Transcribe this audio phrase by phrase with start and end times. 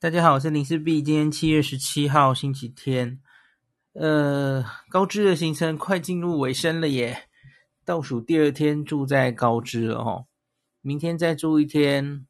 [0.00, 1.02] 大家好，我是林氏璧。
[1.02, 3.20] 今天七月十七号，星期天。
[3.92, 7.28] 呃，高知的行程快进入尾声了耶，
[7.84, 10.24] 倒数第二天住在高知了齁。
[10.80, 12.26] 明天再住一天，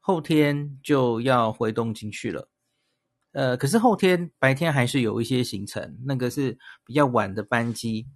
[0.00, 2.50] 后天就要回东京去了。
[3.30, 8.08] 呃，可是后天白天还是有一些行程，那个是比较晚的班机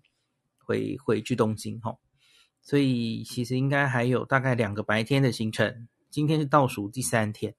[0.58, 1.96] 回回去东京齁。
[2.60, 5.86] 所以其实应该还有大概两个白天的行程。
[6.10, 7.54] 今天是倒数第三天。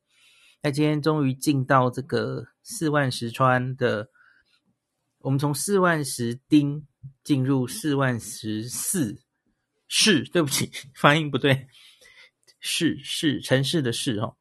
[0.65, 4.09] 那今天终于进到这个四万石川的，
[5.17, 6.87] 我们从四万石町
[7.21, 9.21] 进入四万石市
[9.89, 11.67] 市，对不起，发音不对，
[12.61, 14.37] 市市城市的市哦。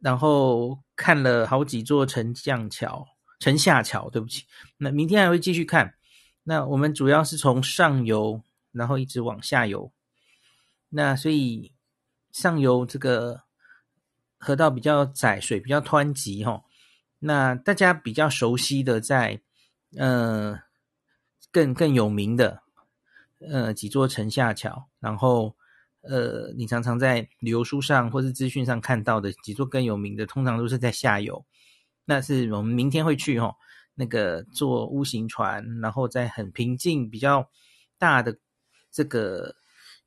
[0.00, 3.06] 然后看了好几座城降桥、
[3.38, 4.46] 城下桥，对不起。
[4.78, 5.94] 那明天还会继续看。
[6.42, 8.42] 那我们主要是从上游，
[8.72, 9.92] 然后一直往下游。
[10.88, 11.72] 那所以
[12.32, 13.41] 上游这个。
[14.44, 16.64] 河道比较窄，水比较湍急哈。
[17.20, 19.40] 那大家比较熟悉的在，
[19.92, 20.58] 在呃
[21.52, 22.60] 更更有名的
[23.38, 25.54] 呃几座城下桥，然后
[26.00, 31.46] 呃你常常在旅游书上或是资讯上看到的几座更有名的，通常都是在下游。
[32.04, 33.54] 那是我们明天会去哈，
[33.94, 37.48] 那个坐 U 型船，然后在很平静、比较
[37.96, 38.36] 大的
[38.90, 39.54] 这个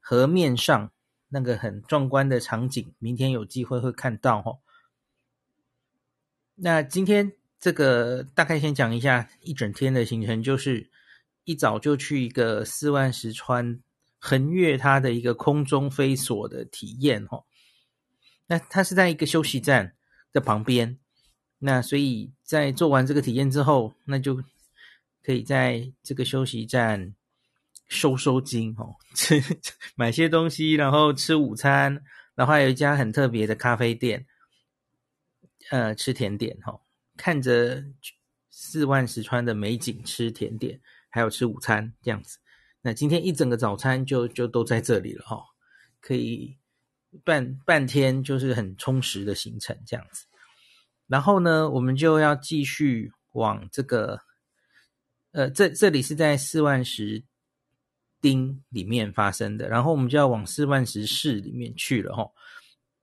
[0.02, 0.92] 河面上。
[1.36, 4.60] 那个很壮观的场景，明天有机会会看到齁。
[6.56, 10.90] 那今天这个大概先讲一下一整天的行程，就是
[11.44, 13.82] 一早就去一个四万石川
[14.18, 17.44] 横越它的一个空中飞索的体验哦。
[18.48, 19.94] 那它是在一个休息站
[20.32, 20.98] 的旁边，
[21.60, 24.42] 那所以在做完这个体验之后，那就
[25.22, 27.14] 可以在这个休息站。
[27.88, 29.42] 收收金哦， 吃
[29.96, 34.26] 买些东西，然后吃午餐，然后还有一家很特别的咖啡店，
[35.70, 36.80] 呃，吃甜点哈，
[37.16, 37.84] 看着
[38.50, 42.40] 四万石川的美景，吃甜点，还有吃午餐这样子。
[42.82, 45.44] 那今天一整个早餐就就都在这里了哈，
[46.02, 46.58] 可以
[47.24, 50.26] 半半天就是很充实的行程这样子。
[51.08, 54.20] 然后呢，我们就要继续往这个，
[55.32, 57.24] 呃，这这里是在四万石。
[58.26, 62.32] 町里面发生的，然后我们就要往四万石市里面去了齁。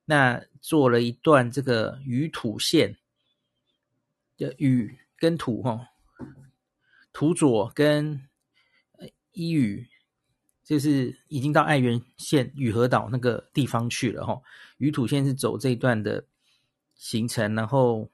[0.05, 2.97] 那做了一段这个宇土线
[4.37, 5.87] 的宇跟土齁，
[7.13, 8.29] 土佐跟
[9.31, 9.87] 伊予，
[10.65, 14.43] 就是已经到爱媛县宇和岛那个地方去了齁。
[14.79, 16.25] 宇土线是走这一段的
[16.97, 18.11] 行程，然后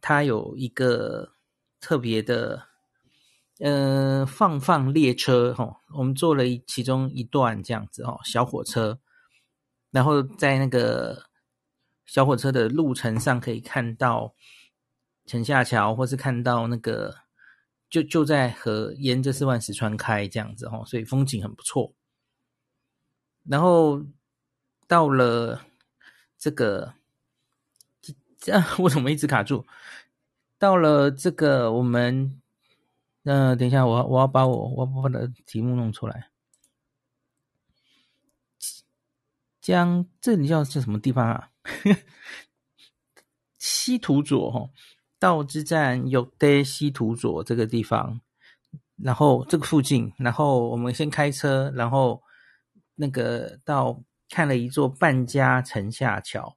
[0.00, 1.34] 它有一个
[1.80, 2.67] 特别的。
[3.60, 9.00] 呃，放放列车哈、哦，我们坐了一其中一段这样子、哦，小火车，
[9.90, 11.24] 然后在那个
[12.06, 14.32] 小火车的路程上可以看到
[15.26, 17.16] 城下桥，或是看到那个
[17.90, 21.92] 就就在河沿着四万石川开这样子哈、哦，所以风景很不错。
[23.42, 24.04] 然后
[24.86, 25.62] 到了
[26.38, 26.94] 这个
[28.38, 29.66] 这样， 为什么一直卡住？
[30.60, 32.40] 到了这个我们。
[33.30, 36.30] 那等一下我，我要把我我把我的题目弄出来。
[39.60, 41.50] 将这里叫叫什么地方啊？
[43.58, 44.70] 西土佐哈，
[45.18, 48.18] 道之站有的西土佐这个地方，
[48.96, 52.22] 然后这个附近，然后我们先开车，然后
[52.94, 56.56] 那个到看了一座半家城下桥，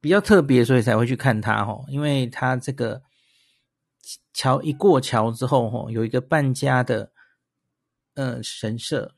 [0.00, 3.02] 比较特别，所以才会去看它哈，因为它这个。
[4.32, 7.12] 桥一过桥之后，吼，有一个半家的，
[8.14, 9.14] 呃，神社，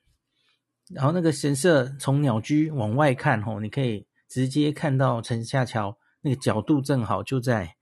[0.91, 7.77] 然后那个神社从鸟居往外看，吼，你可以直接看到城下桥，那个角度正好就在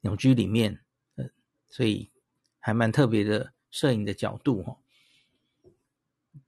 [0.00, 0.80] 鸟居里面，
[1.16, 1.26] 呃，
[1.68, 2.10] 所以
[2.58, 4.78] 还蛮特别的摄影的角度，吼。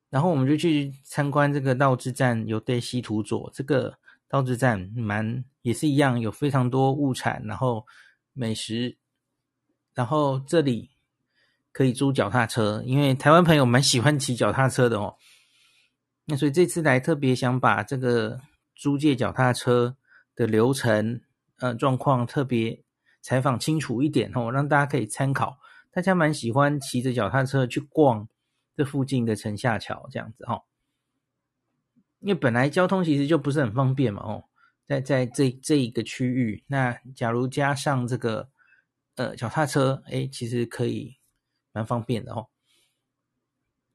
[0.09, 7.87] 然后我们就去参观这个道之站，有对西土佐这个道之站，蛮也是一样，有非常多物产，然后
[8.33, 8.97] 美食。
[10.01, 10.89] 然后这里
[11.73, 15.15] 可以租脚踏车，因为台湾朋友蛮喜欢骑脚踏车的哦。
[16.25, 18.41] 那所以这次来特别想把这个
[18.75, 19.99] 租借脚踏车
[20.35, 21.21] 的流程、
[21.59, 22.83] 呃状况特别
[23.21, 25.59] 采访清楚一点哦，让大家可以参考。
[25.91, 28.27] 大家蛮喜欢骑着脚踏车去逛
[28.75, 30.63] 这附近的城下桥这样子哈、哦，
[32.21, 34.45] 因为本来交通其实就不是很方便嘛哦，
[34.87, 38.49] 在在这这一个区域，那假如加上这个。
[39.17, 41.17] 呃，脚踏车，哎，其实可以
[41.73, 42.49] 蛮方便的哦。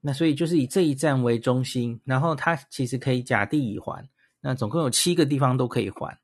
[0.02, 4.08] 那所以就是以这一站为中心，然后它其实可以甲地乙环，
[4.42, 6.18] 那总共有七个地方都可以环。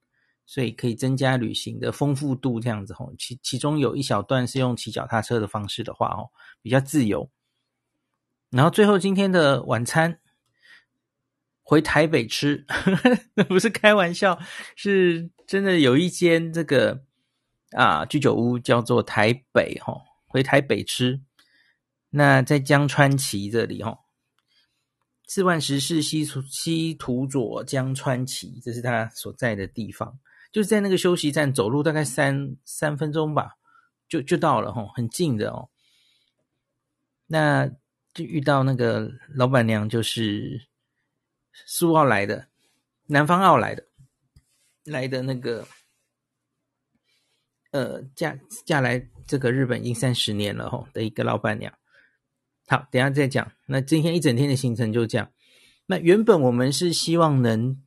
[0.48, 3.14] 所以可以增加旅行的丰富度，这样子吼。
[3.18, 6.28] 其其中有一小段是用骑脚踏车的方式的话哦，
[6.62, 7.30] 比较自由。
[8.50, 10.20] 然后最后今天的晚餐
[11.64, 12.66] 回台北吃，
[13.36, 14.38] 那不是开玩笑，
[14.76, 17.06] 是真的有一间这个
[17.72, 21.22] 啊居酒屋叫做台北吼，回台北吃。
[22.10, 24.00] 那在江川崎这里吼。
[25.28, 30.20] 四万十是西西土佐江川崎，这是他所在的地方，
[30.52, 33.56] 就是在那个休息站，走路大概三三分钟吧，
[34.10, 35.70] 就就到了吼，很近的哦。
[37.28, 37.66] 那
[38.14, 40.68] 就遇到那个老板娘，就是
[41.54, 42.50] 苏澳来的，
[43.06, 43.88] 南方澳来的，
[44.84, 45.66] 来的那个，
[47.72, 51.74] 呃，嫁嫁来这个日本已经三十年了吼的一个老板娘。
[52.68, 53.52] 好，等下再讲。
[53.66, 55.32] 那今天一整天的行程就这样。
[55.88, 57.82] 那原本我们是希望能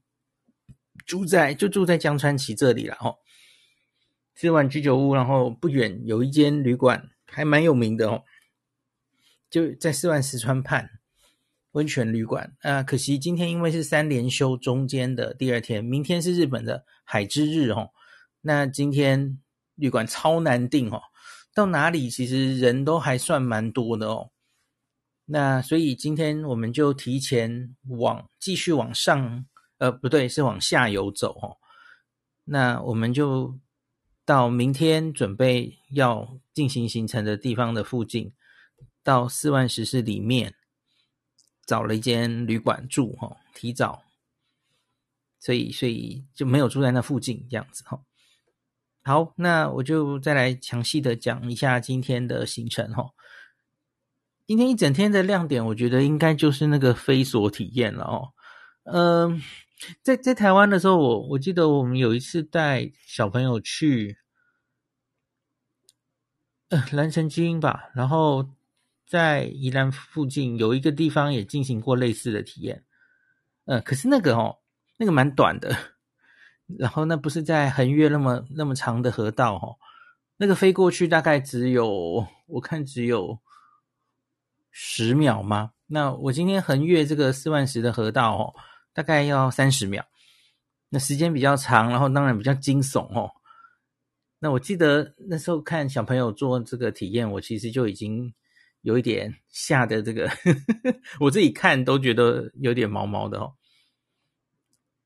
[1.06, 3.16] 住在就住在江川崎这里了哦，
[4.34, 8.25] 吃完居酒屋，然后不远有一间旅馆还蛮有名的哦，
[9.48, 10.90] 就在四万石川畔
[11.72, 12.82] 温泉旅馆啊。
[12.82, 17.90] 可惜今天因为是三连休中间的第二天，明天是日本的海之日哦。
[18.42, 19.38] 那今天
[19.76, 21.03] 旅馆超难订哦，
[21.55, 24.31] 到哪里其实人都还算蛮多的哦。
[25.26, 29.47] 那所以今天我们就提前往继续往上，
[29.79, 31.56] 呃，不对，是往下游走哦。
[32.44, 33.59] 那我们就
[34.26, 38.35] 到明天准备要进行行程的地方的附近，
[39.03, 40.55] 到四万十市里面
[41.65, 44.05] 找了一间旅馆住哈，提早，
[45.41, 47.99] 所以所以就没有住在那附近这样子哈。
[49.06, 53.11] 好，那我就再来详细的讲一下今天的行程哈。
[54.47, 58.33] 今天一整天的亮点，我觉得应该就是那个飞索体验了哦。
[58.85, 59.43] 嗯，
[60.03, 64.17] 在在台湾的时候，我我记得我们有一次带小朋友去，
[66.71, 68.49] 呃，兰城基因吧，然后
[69.06, 72.83] 在宜兰附近有一个地方也进行过类似的体验。
[73.67, 74.61] 呃，可是那个哦，
[74.97, 75.77] 那个蛮短的，
[76.78, 79.76] 然后那不是在横越那么那么长的河道哦，
[80.37, 83.38] 那个飞过去大概只有，我看只有。
[84.76, 85.70] 十秒吗？
[85.87, 88.55] 那我今天横越这个四万十的河道哦，
[88.93, 90.05] 大概要三十秒。
[90.88, 93.31] 那时间比较长，然后当然比较惊悚哦。
[94.40, 98.34] 那我记得那时候看小朋友做这个体验，我其实就已经
[98.81, 100.52] 有一点吓得这个，呵
[100.82, 103.55] 呵，我自己看都觉得有点毛毛的哦。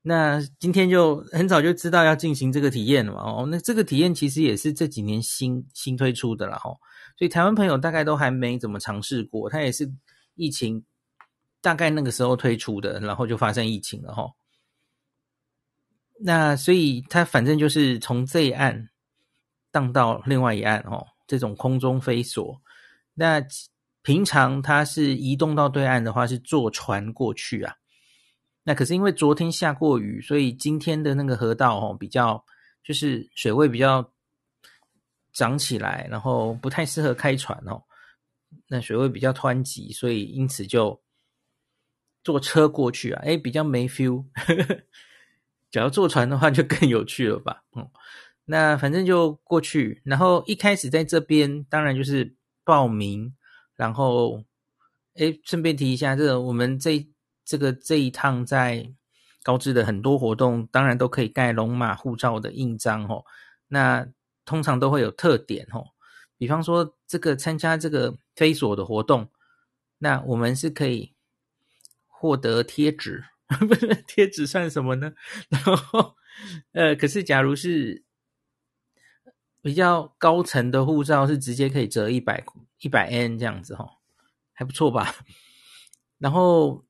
[0.01, 3.45] 那今天就很早就知道要进行这个体验了嘛哦。
[3.51, 6.79] 那这个体验其实也是这几年新新推出的了哦。
[7.17, 9.91] 所以台湾朋友大概都还没怎么尝试过，它也是
[10.35, 10.85] 疫情
[11.61, 14.31] 大概那个时候推出的，然后就发生疫情了哈。
[16.21, 18.89] 那所以它反正就是从这一岸
[19.69, 22.61] 荡到另外一岸哦，这种空中飞索。
[23.15, 23.43] 那
[24.01, 27.75] 平常它是移动到对岸的话，是坐船过去啊。
[28.63, 32.43] 那可是因为昨天下过雨，所以今天的那个河道哦比较
[32.83, 34.11] 就是水位比较。
[35.31, 37.81] 涨起来，然后不太适合开船哦。
[38.67, 40.99] 那水位比较湍急，所以因此就
[42.23, 43.21] 坐车过去啊。
[43.21, 44.25] 诶，比较没 feel。
[45.71, 47.63] 假如坐船的话，就更有趣了吧？
[47.75, 47.87] 嗯，
[48.45, 50.01] 那反正就过去。
[50.03, 53.33] 然后一开始在这边，当然就是报名。
[53.75, 54.43] 然后，
[55.13, 57.07] 诶，顺便提一下，这个我们这
[57.49, 58.93] 这个这一趟在
[59.41, 63.25] 高知的很多活动，当然都可以盖龙马护照的印章哦。
[63.69, 64.07] 那
[64.45, 65.87] 通常都会有特点哦，
[66.37, 69.31] 比方说这个参加这个飞索的活动，
[69.97, 71.15] 那我们是可以
[72.05, 73.25] 获得贴纸，
[73.67, 75.13] 不是贴纸算什么呢？
[75.49, 76.15] 然后
[76.73, 78.03] 呃，可是假如是
[79.63, 82.45] 比较高层的护照，是直接可以折一百
[82.81, 83.89] 一百 N 这样子哈，
[84.53, 85.15] 还不错吧？
[86.19, 86.85] 然后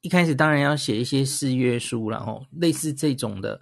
[0.00, 3.60] 一开始当然要写一些誓约书，然后类似这种的。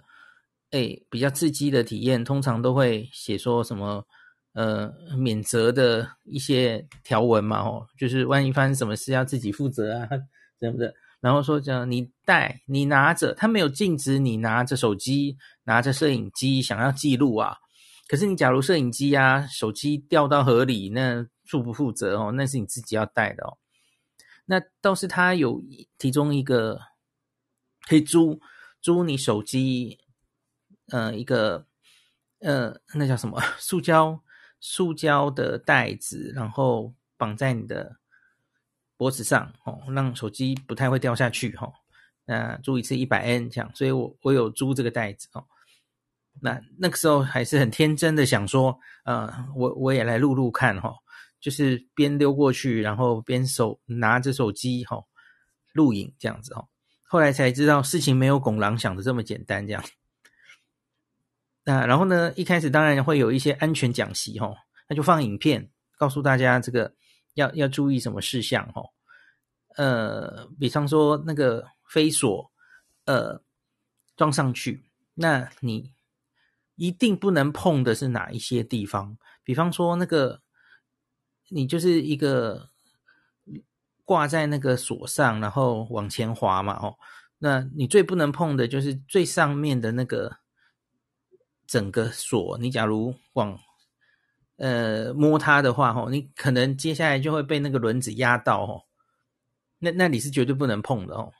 [0.71, 4.05] 哎，比较刺激的体验，通常都会写说什么
[4.51, 10.09] 呃免责的一些条文嘛，哦，就是万一发生什么事要自己负责啊，
[10.59, 10.91] 对不对？
[11.21, 17.55] 然后说这样，你带你拿着，他没有禁止你拿着手机、拿着摄影机想要记录啊。
[18.09, 22.33] 可是你假如摄影机啊、手机掉到河里，那负不负责哦？
[22.33, 23.55] 那是你自己要带的哦。
[24.47, 25.61] 那倒是他有
[25.99, 26.81] 其中一个
[27.87, 28.41] 可以租
[28.81, 29.99] 租你手机。
[30.89, 31.67] 呃，一个
[32.39, 33.41] 呃，那叫什么？
[33.59, 34.23] 塑胶
[34.61, 37.97] 塑胶的袋子，然后绑在你的
[38.95, 41.73] 脖子上哦，让手机不太会掉下去哈。
[42.23, 45.45] 那租一次一百 N 这样，所以我我有租这个袋子哦。
[46.39, 50.95] 那那个时候还是很天真的想说，呃，我我也来录录看哈，
[51.39, 55.03] 就是边溜过去，然后边手拿着手机哈
[55.73, 56.67] 录影这样子哈。
[57.03, 59.83] 后来才知道事情没有拱狼想的这么简单这样。
[61.63, 64.53] 那然后呢，一开始当然会有一些安全讲习哈，
[64.87, 66.93] 那就放影片告诉大家这个
[67.33, 68.83] 要要注意什么事项哈。
[69.75, 72.51] 呃，比方说那个飞索，
[73.05, 73.41] 呃，
[74.15, 75.93] 装上去，那你。
[76.79, 79.17] 一定不能碰的是哪一些地方？
[79.43, 80.43] 比方说，那个
[81.49, 82.69] 你就是一个
[84.03, 86.97] 挂在那个锁上，然后往前滑嘛，哦，
[87.39, 90.37] 那你最不能碰的就是最上面的那个
[91.65, 92.57] 整个锁。
[92.59, 93.59] 你假如往
[94.57, 98.83] 呃摸它的话，哦，你可能接下来就会被那个轮子压到，哦，
[99.79, 101.33] 那那里是绝对不能碰的哦。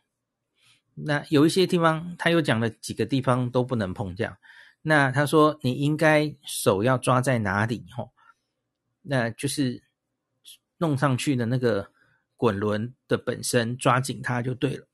[0.93, 4.37] 那有一些地方，他又讲了几个地方都不能碰，这样。
[4.81, 7.85] 那他说你应该手要抓在哪里？
[7.95, 8.11] 吼，
[9.01, 9.83] 那就是
[10.77, 11.91] 弄上去的那个
[12.35, 14.87] 滚轮的本身，抓紧它就对了。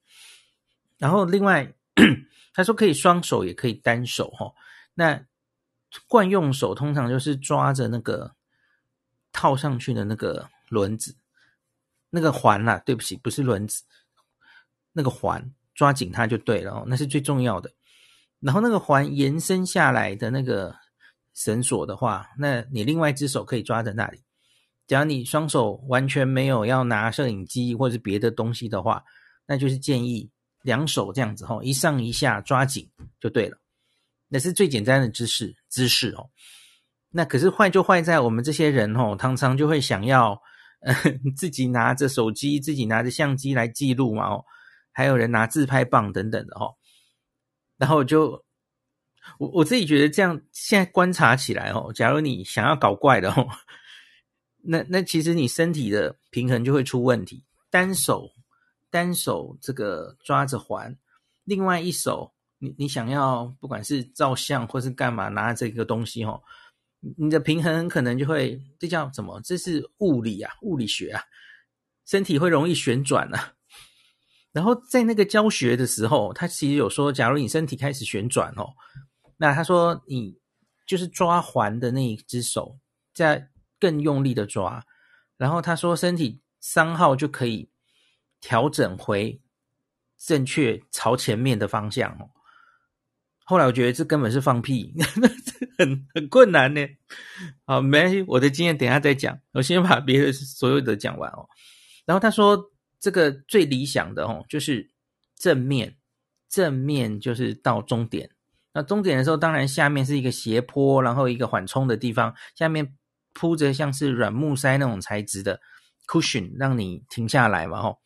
[0.97, 1.73] 然后另外
[2.53, 4.53] 他说可以双手也可以单手，哦。
[4.93, 5.25] 那
[6.07, 8.35] 惯用手通常就是抓着那个
[9.31, 11.15] 套上去的那个轮子，
[12.11, 13.83] 那个环啦，对不起，不是轮子，
[14.93, 17.71] 那个环抓紧它就对了哦，那是最重要的。
[18.39, 20.75] 然后那个环延伸下来的那个
[21.33, 24.21] 绳索的话，那你另外一只手可以抓在那里。
[24.87, 29.03] 假如你双手完全没有要拿摄影机或者是别的东西的话，
[29.45, 30.29] 那就是建议
[30.61, 33.57] 两手这样子吼，一上一下抓紧就对了。
[34.27, 36.29] 那是最简单的姿势姿势哦。
[37.09, 40.41] 那可是坏就坏在我们这些人吼，常常就会想要
[41.35, 44.43] 自己拿着手机、自己拿着相机来记录嘛哦，
[44.91, 46.73] 还有人拿自拍棒等等的哦。
[47.77, 48.43] 然后就
[49.37, 53.47] 我我自己觉得这样，现在观察起来哦，假如你想要搞怪的哦，
[54.63, 57.43] 那那其实你身体的平衡就会出问题。
[57.69, 58.29] 单手
[58.89, 60.95] 单手这个抓着环，
[61.43, 66.41] 另外一手你你想要不管是照相或是干嘛拿这个东西哦，
[67.17, 69.41] 你的平衡可能就会这叫什么？
[69.41, 71.23] 这是物理啊，物理学啊，
[72.05, 73.53] 身体会容易旋转啊。
[74.51, 78.69] 然后在那个教学的时候，他其实有说，假如你身体开始旋转哦，
[79.37, 80.37] 那他说你
[80.85, 82.77] 就是抓环的那一只手，
[83.15, 83.49] 在
[83.83, 84.85] 更用力的抓，
[85.35, 87.69] 然后他说身体三号就可以
[88.39, 89.41] 调整回
[90.17, 92.29] 正确朝前面的方向哦。
[93.43, 94.93] 后来我觉得这根本是放屁，
[95.77, 96.79] 很很困难呢。
[97.65, 101.49] 好，没关系，我的经验等一下再讲，我先把别的所有的讲完哦。
[102.05, 102.69] 然后他说。
[103.03, 104.89] 这个最理想的哦，就是
[105.35, 105.97] 正面，
[106.47, 108.29] 正面就是到终点。
[108.71, 112.95] 那终点的时候，当然下面是一个斜坡，然后一个缓冲的地方，下面
[113.33, 115.59] 铺着像是软木塞那种材质的
[116.07, 117.99] cushion，让你停下来嘛吼。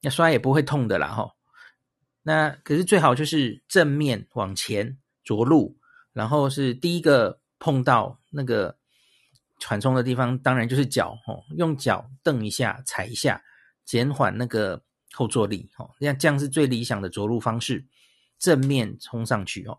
[0.00, 1.32] 那摔也不会痛的啦吼。
[2.22, 5.76] 那可是最好就是正面往前着陆，
[6.12, 8.76] 然后是第一个碰到那个
[9.66, 13.42] 缓冲的地方，当然就是脚吼，用脚蹬一下，踩一下。
[13.84, 15.94] 减缓那个后坐力，吼。
[15.98, 17.82] 那这样是最理想的着陆方式，
[18.38, 19.78] 正面冲上去哦。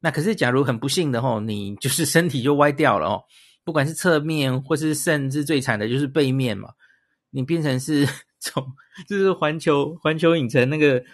[0.00, 3.24] 那可是假如很不幸的吼，你就是身体就歪掉了哦，
[3.66, 6.70] 不管是侧面或是甚至最惨的就是背面嘛，
[7.30, 8.06] 你变成是
[8.38, 8.64] 从
[9.08, 11.04] 就是环球环球影城那个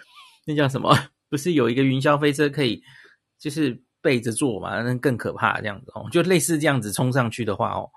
[0.45, 0.95] 那叫什么？
[1.29, 2.83] 不是有一个云霄飞车可以
[3.39, 4.83] 就是背着坐嘛？
[4.83, 7.89] 那更可怕这样子哦，就类似这样子冲上去的话哦，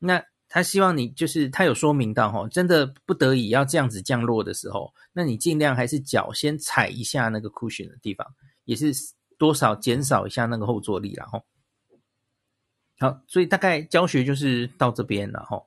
[0.00, 0.22] 那。
[0.50, 8.26] 他希望你就是他有说明到齁，真的不得已要这样子降落的时候，那你尽量还是脚先踩一下那个 cushion 的地方，
[8.64, 8.90] 也是
[9.36, 11.42] 多少减少一下那个后坐力啦齁。
[12.98, 15.64] 好，所以大概教学就是到这边了齁。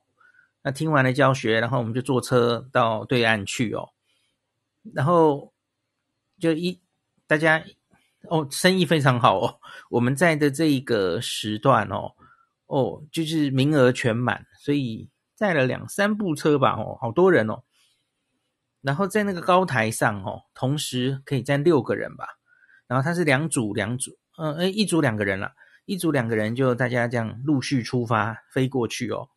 [0.62, 3.90] 那听完了教学，然后我们就坐车到对岸去哦。
[4.94, 5.52] 然后
[6.38, 6.80] 就一
[7.26, 7.64] 大家
[8.28, 9.60] 哦，生意非常好哦。
[9.90, 12.12] 我们在的这一个时段哦。
[12.66, 17.64] 哦，就是名额全满，所以载了两三部车吧，哦，好多人哦。
[18.80, 22.26] 然后在那个高台上，哦，同时可以站六个人吧。
[22.86, 25.52] 然后它是两组两组，嗯，诶，一组两个人了，
[25.84, 29.28] 一组两个人就大家这样陆续出发飞过去哦。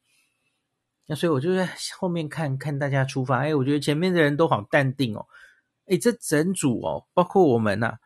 [1.07, 5.27] 那所以我就在后面看看大家出发，哎，我觉得前面的人都好淡定哦。
[5.85, 7.97] 哎，这整组哦，包括我们呐，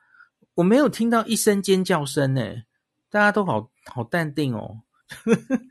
[0.56, 2.42] 我没有听到一声尖叫声呢，
[3.10, 4.82] 大家都好好淡定哦。
[5.24, 5.62] 呵呵，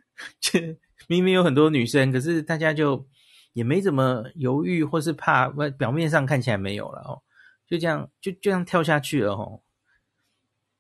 [0.41, 3.07] 这明明有很多女生，可是大家就
[3.53, 7.23] 也没怎么犹豫或是怕，表面上看起来没有了哦，
[7.67, 9.61] 就这样就就这样跳下去了哦。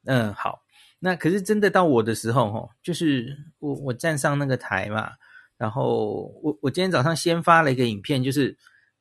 [0.04, 0.62] 嗯，好，
[1.00, 5.12] 那可是真的到我的时候，哦，就是我我站上那个台嘛，
[5.56, 8.56] 然后我我今天早上先发了一个影片，就是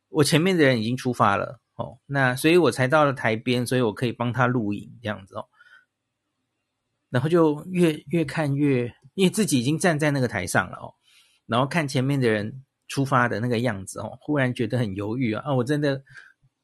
[0.09, 5.45] 我前面的人已经出发了，哦，那所以我才到了台边，所以我可以帮他录影这样子哦。
[7.09, 10.93] 然后就越越看越，因为自己已经站在那个台上了哦，
[11.45, 15.41] 然后看前面的人出发的那个样子哦，忽然觉得很犹豫啊！
[15.45, 16.03] 啊，我真的，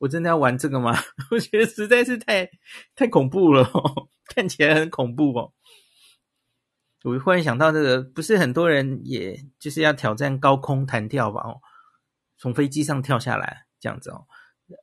[0.03, 0.99] 我真的要玩这个吗？
[1.31, 2.49] 我觉得实在是太
[2.93, 3.65] 太恐怖了，
[4.35, 5.53] 看起来很恐怖哦。
[7.05, 11.39] 我忽然想到这个，不是很多人也就是要挑战高空弹跳吧？
[11.47, 11.61] 哦，
[12.37, 14.25] 从飞机上跳下来这样子哦。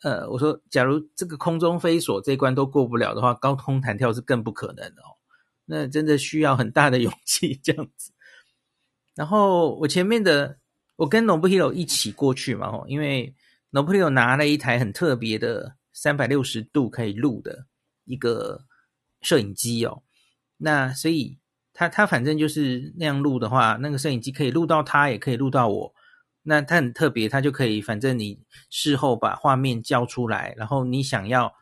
[0.02, 5.20] 呃，我说，假如这个空中飞索这一关都过不了的话，高空弹跳是更不可能的哦。
[5.66, 8.14] 那真的需要很大的勇气 这样子。
[9.14, 10.58] 然后我前面的，
[10.96, 13.34] 我跟 Nobuhiro 一起过去嘛，吼，因为
[13.72, 17.66] Noble 又拿了一台很特别的三百六十度可以录的
[18.04, 18.64] 一个
[19.20, 20.02] 摄影机哦。
[20.56, 21.38] 那所以
[21.72, 25.94] 他他反正就是那样录的话，那个摄影机可以录到他，也可以录到我。
[26.42, 31.54] 那他很特别，他就可以，反正你事后把画面交出来，然后你想要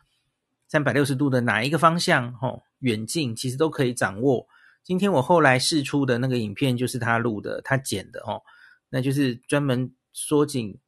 [0.67, 2.63] 三百六十度的哪一个方向，吼。
[2.79, 4.47] 远近其实都可以掌握。
[4.85, 8.41] 今天我后来试出的那个影片就是他录的，他剪的哦，
[8.89, 10.79] 那就是专门缩紧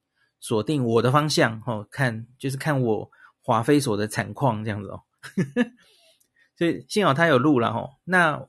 [0.41, 3.09] 锁定我的方向哦，看就是看我
[3.41, 5.03] 华飞所的惨况这样子哦。
[6.57, 7.91] 所以幸好他有录了哦。
[8.03, 8.45] 那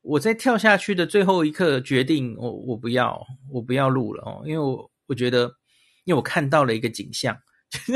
[0.00, 5.56] 我在跳下去的最后一刻决定，我我不要，我不要录了哦，因为我我觉得，
[6.04, 7.36] 因为我看到了一个景象，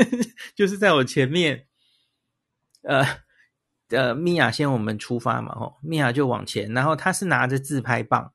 [0.55, 1.65] 就是在我前面，
[2.83, 3.03] 呃。
[3.91, 8.31] 呃，米娅先我们出发嘛，吼，米娅就往前，然后他是拿着自拍棒，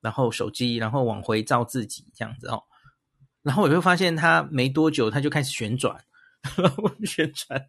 [0.00, 2.64] 然后手机，然后往回照自己这样子哦，
[3.42, 6.04] 然后我就发现它没多久它就开始旋转，
[7.04, 7.68] 旋转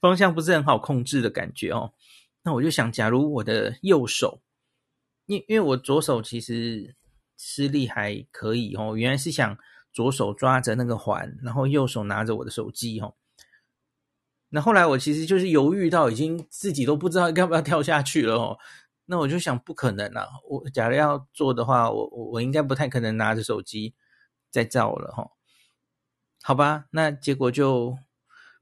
[0.00, 1.92] 方向不是很好控制的感觉哦，
[2.42, 4.40] 那我就想，假如我的右手，
[5.26, 6.94] 因因为我左手其实
[7.36, 9.56] 施力还可以哦，原来是想
[9.92, 13.14] 左手抓着那个环，然后右手拿着我的手机哦。
[14.50, 18.58] 那后来我其实就是犹豫到已经自己都不知道要不要跳下去了哦。
[19.06, 23.94] 那我就想不可能啊，我假如要做的话，我我我应该不太可能拿着手机
[24.54, 25.32] 再照了哈。
[26.40, 27.98] 好吧，那结果就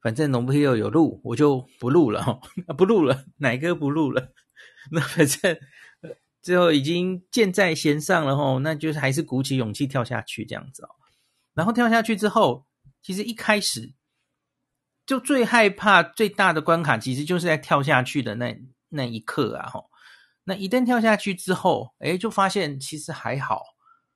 [0.01, 2.39] 反正 Nobuhiro 有录，我就不录了哈，
[2.75, 4.33] 不录了，哪哥不录了？
[4.89, 5.59] 那反正
[6.41, 10.89] 最后已经箭在弦上了哈，那就是还是鼓起勇气跳下去这样子哦。
[11.53, 12.65] 然后跳下去之后，
[13.03, 13.93] 其实一开始。
[15.05, 19.69] 就最害怕最大的关卡，其实就是在跳下去的那那一刻啊！
[19.69, 19.89] 吼，
[20.45, 23.72] 那一旦跳下去之后，诶，就发现其实还好，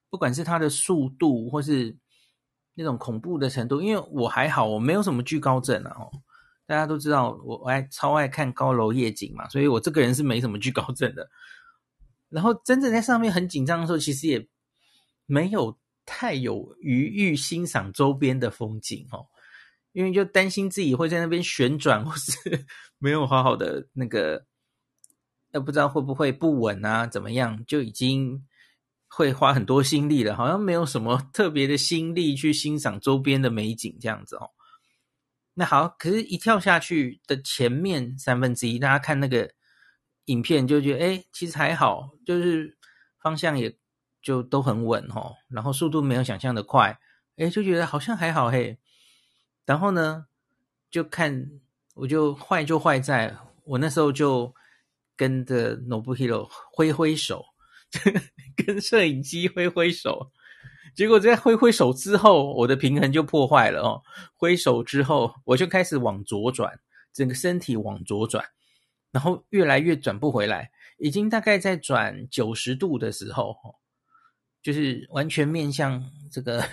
[0.09, 1.97] 不管是它的速度或是
[2.75, 5.95] 那种恐怖的程度，因为我还好，我没有什么惧高症啊！
[5.99, 6.11] 哦，
[6.65, 11.29] 大家都知道我我还超爱看高楼夜景嘛，所以我这个人是没什么惧高症的。
[12.29, 14.47] 然后真正在上面很紧张的时候，其实也
[15.25, 19.27] 没有太有余裕欣赏周边的风景哦。
[19.93, 22.65] 因为就担心自己会在那边旋转，或是
[22.99, 24.45] 没有好好的那个，
[25.53, 28.45] 呃，不知道会不会不稳啊，怎么样，就已经
[29.17, 34.51] 会花很多心力了，好像没有什么 特别的心力去欣赏周边的美景这样子哦。
[35.55, 39.51] 那好，可是，一跳下去的前面三分之一，大家看那个
[40.25, 42.77] 影片就觉得，哎，其实还好，就是
[43.19, 43.75] 方向也
[44.21, 46.99] 就都很稳哦，然后速度没有想象的快，
[47.37, 48.77] 哎，就觉得好像还好嘿。
[49.65, 50.27] 然后呢，
[50.91, 51.49] 就看
[51.95, 54.53] 我就坏就坏在我那时候就
[55.15, 57.43] 跟着 Nobuhiro 挥挥手，
[58.55, 60.31] 跟摄影机挥挥手，
[60.95, 64.01] 结果在挥挥手之后，我的平衡就破坏了哦。
[64.35, 66.79] 挥手之后，我就开始往左转，
[67.13, 68.43] 整个身体往左转，
[69.11, 73.55] 然后越来越转不回来，已经大概在转九十度的时候，
[74.61, 76.63] 就是完全面向这个。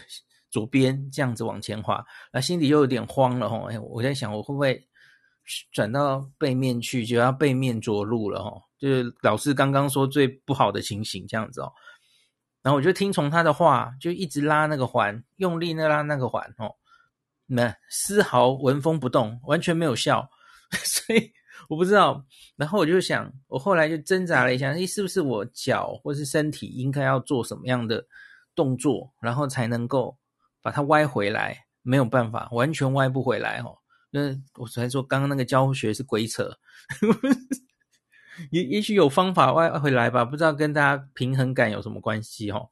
[0.55, 3.63] 左边这样子往前滑，那心里又有点慌了吼。
[3.65, 4.87] 哎，我在想我会不会
[5.73, 8.63] 转到背面去，就要背面着陆了哦。
[8.85, 11.73] 就是老师刚刚说最不好的情形这样子哦。
[12.63, 16.75] 然后我就听从他的话，就一直拉那个环，用力那拉那个环哦，
[17.47, 20.29] 那丝毫纹风不动，完全没有效。
[20.85, 21.33] 所以
[21.69, 22.25] 我不知道。
[22.57, 28.07] 然后我就想，我后来就挣扎了一下，诶，是不是我脚或是身体应该要做什么样的
[28.55, 30.17] 动作，然后才能够。
[30.65, 33.77] 把它歪回来，没有办法，完全歪不回来哦。
[34.09, 36.51] 那我才说刚刚那个教学是鬼扯，
[38.51, 42.69] 也也许有方法歪回来吧，不知道跟大家平衡感有什么关系哦。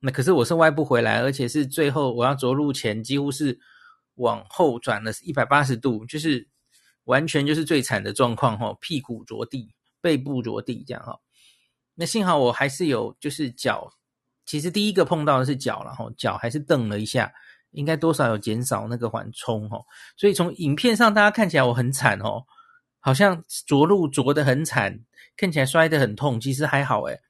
[0.00, 3.58] 那可是我是歪不回来，而且是最后我要着陆前几乎是
[4.14, 6.46] 往后转了一百八十度，就是
[7.04, 11.18] 完全就是最惨的状况哦，屁股着地，背部着地这样哈。
[11.94, 13.92] 那幸好我还是有就是脚，
[14.46, 17.32] 其实第一个碰到的是脚，然后脚还是蹬了一下，
[17.72, 19.80] 应该多少有减少那个缓冲哈。
[20.16, 22.44] 所以从影片上大家看起来我很惨哦，
[23.00, 25.00] 好像着陆着得很惨，
[25.36, 27.20] 看起来摔得很痛，其实还好诶。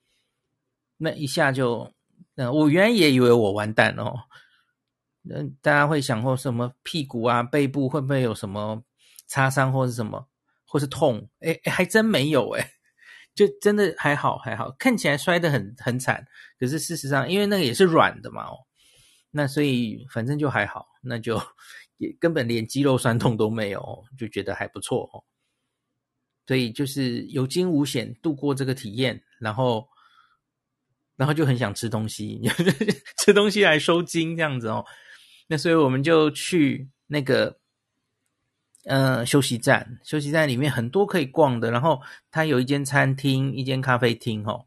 [0.99, 1.93] 那一下就，
[2.37, 4.15] 嗯，我原来也以为我完蛋哦。
[5.31, 8.83] 嗯，大家会想或什么屁股啊、背部会不会有什么
[9.27, 10.27] 擦伤或是什么，
[10.67, 11.29] 或是痛？
[11.41, 12.65] 诶诶还真没有诶，
[13.35, 16.27] 就真的还好还好，看起来摔得很很惨，
[16.59, 18.57] 可是事实上因为那个也是软的嘛哦，
[19.31, 21.41] 那所以反正就还好，那就
[21.99, 25.23] 也根本连肌肉酸痛都没有，就觉得还不错哦。
[26.49, 29.87] 所以就是有惊无险度过这个体验，然后
[31.15, 32.41] 然后就很想吃东西，
[33.21, 34.83] 吃东西来收惊这样子哦。
[35.47, 37.59] 那所以我们就去那个，
[38.85, 40.01] 呃，休息站。
[40.03, 44.65] 休息站里面很多可以逛的，然后它有一间餐厅，一间咖啡厅，哦。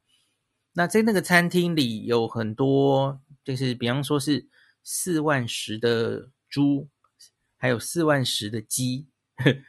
[0.73, 4.47] 那在那个餐厅里有很多，就是比方说是
[4.83, 6.87] 四万石的猪，
[7.57, 9.07] 还有四万石的鸡，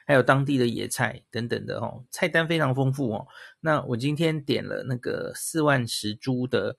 [0.07, 3.27] 还有当地的野菜等等的哦，菜单非常丰富哦。
[3.61, 6.77] 那我今天点了那个四万石猪的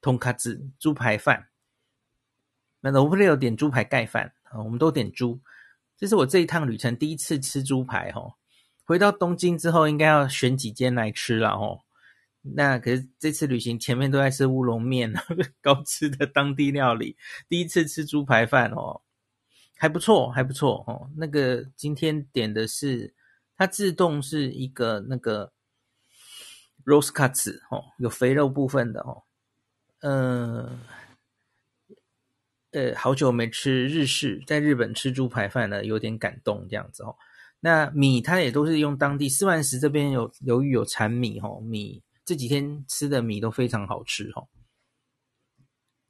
[0.00, 1.48] 通卡子猪排饭。
[2.80, 4.62] 那我不是有点猪排盖饭啊？
[4.62, 5.40] 我们都点猪，
[5.96, 8.34] 这是我这一趟旅程第一次吃猪排哦。
[8.84, 11.80] 回到东京之后，应该要选几间来吃了哦。
[12.40, 15.12] 那可是这次旅行前面都在吃乌龙面，
[15.60, 17.16] 高吃的当地料理，
[17.48, 19.02] 第一次吃猪排饭哦，
[19.78, 21.08] 还不错，还不错哦。
[21.16, 23.14] 那个今天点的是
[23.56, 25.52] 它自动是一个那个
[26.84, 29.22] roast cuts 哦，有肥肉部分的哦，
[30.00, 30.80] 嗯、
[32.72, 32.94] 呃。
[32.94, 37.16] 好久没吃日式，在日本吃猪排饭了，有点感动这样子哦。
[37.60, 44.46] 那米它也都是用当地四万石这边有由于有产米哦，米这几天吃的米都非常好吃哦。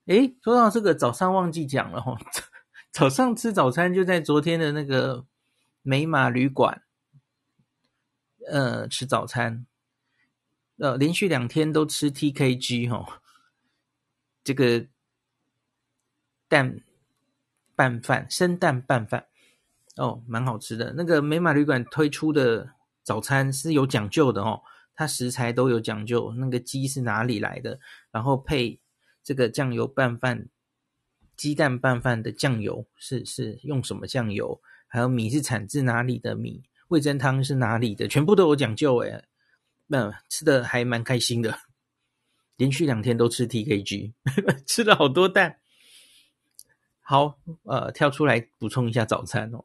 [0.07, 2.18] 诶，说到这个早上忘记讲了哦，
[2.90, 5.27] 早上吃早餐就在昨天的那个
[5.83, 6.83] 美马旅馆，
[8.51, 9.66] 呃，吃早餐，
[10.79, 13.20] 呃，连续两天都吃 TKG 哦，
[14.42, 14.87] 这个。
[16.51, 16.81] 蛋
[17.77, 19.27] 拌饭，生蛋拌饭，
[19.96, 20.94] 哦，蛮好吃的。
[20.96, 22.70] 那个美马旅馆推出的
[23.03, 24.62] 早餐是有讲究的哦，
[24.94, 26.33] 它食材都有讲究。
[26.38, 27.79] 那个鸡是哪里来的？
[28.11, 28.81] 然后配
[29.22, 30.48] 这个酱油拌饭，
[31.38, 34.61] 鸡蛋拌饭的酱油是是用什么酱油？
[34.88, 36.62] 还有米是产自哪里的米？
[36.88, 38.09] 味噌汤是哪里的？
[38.09, 39.24] 全部都有讲究诶。
[39.87, 41.57] 那吃的还蛮开心的，
[42.57, 44.12] 连续两天都吃 TKG，
[44.66, 45.61] 吃了好多蛋。
[47.01, 49.64] 好，呃，跳出来补充一下早餐哦。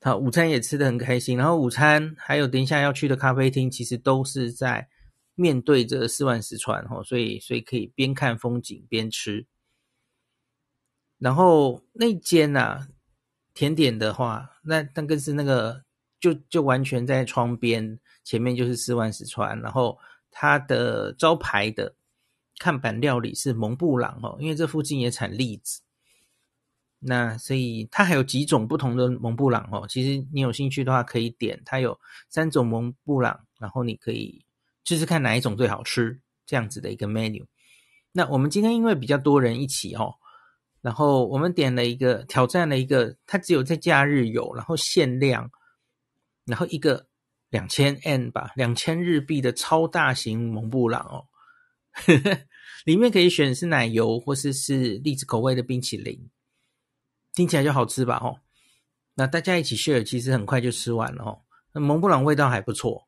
[0.00, 4.88] 好，午餐也吃的很开心，然后午餐还有等一下要去的咖啡厅，其实都是在
[5.34, 9.46] 面对着四万石川哦，所以所以可以边看风景边吃。
[11.18, 12.88] 然后那间啊，
[13.54, 15.82] 甜点的话，那那个是那个
[16.20, 19.98] 就就完全在窗边，前面就是四万石川，然后
[20.30, 21.94] 它的招牌的
[22.58, 25.82] 看板料理是蒙布朗哦，因为这附近也产栗子。
[27.00, 34.44] 那所以它还有几种不同的蒙布朗哦，其实你有兴趣的话可以点，它有三种蒙布朗，然后你可以
[34.84, 37.44] 试试看哪一种最好吃，这样子的一个 menu。
[38.10, 40.16] 那我们今天因为比较多人一起哦，
[40.80, 45.50] 然后我们点了一个挑战了一个，它只有在假日有，然后限量，
[46.44, 47.06] 然后一个
[47.50, 51.26] 两千 N 吧，两千日币的超大型蒙布朗哦，
[52.86, 56.30] 里面可以选是奶油或是是栗子口味的冰淇淋。
[57.34, 58.16] 听起来就好吃吧？
[58.16, 58.40] 哦，
[59.14, 61.42] 那大家一起 share，其实很快就吃完了哦。
[61.72, 63.06] 那蒙布朗味道还不错，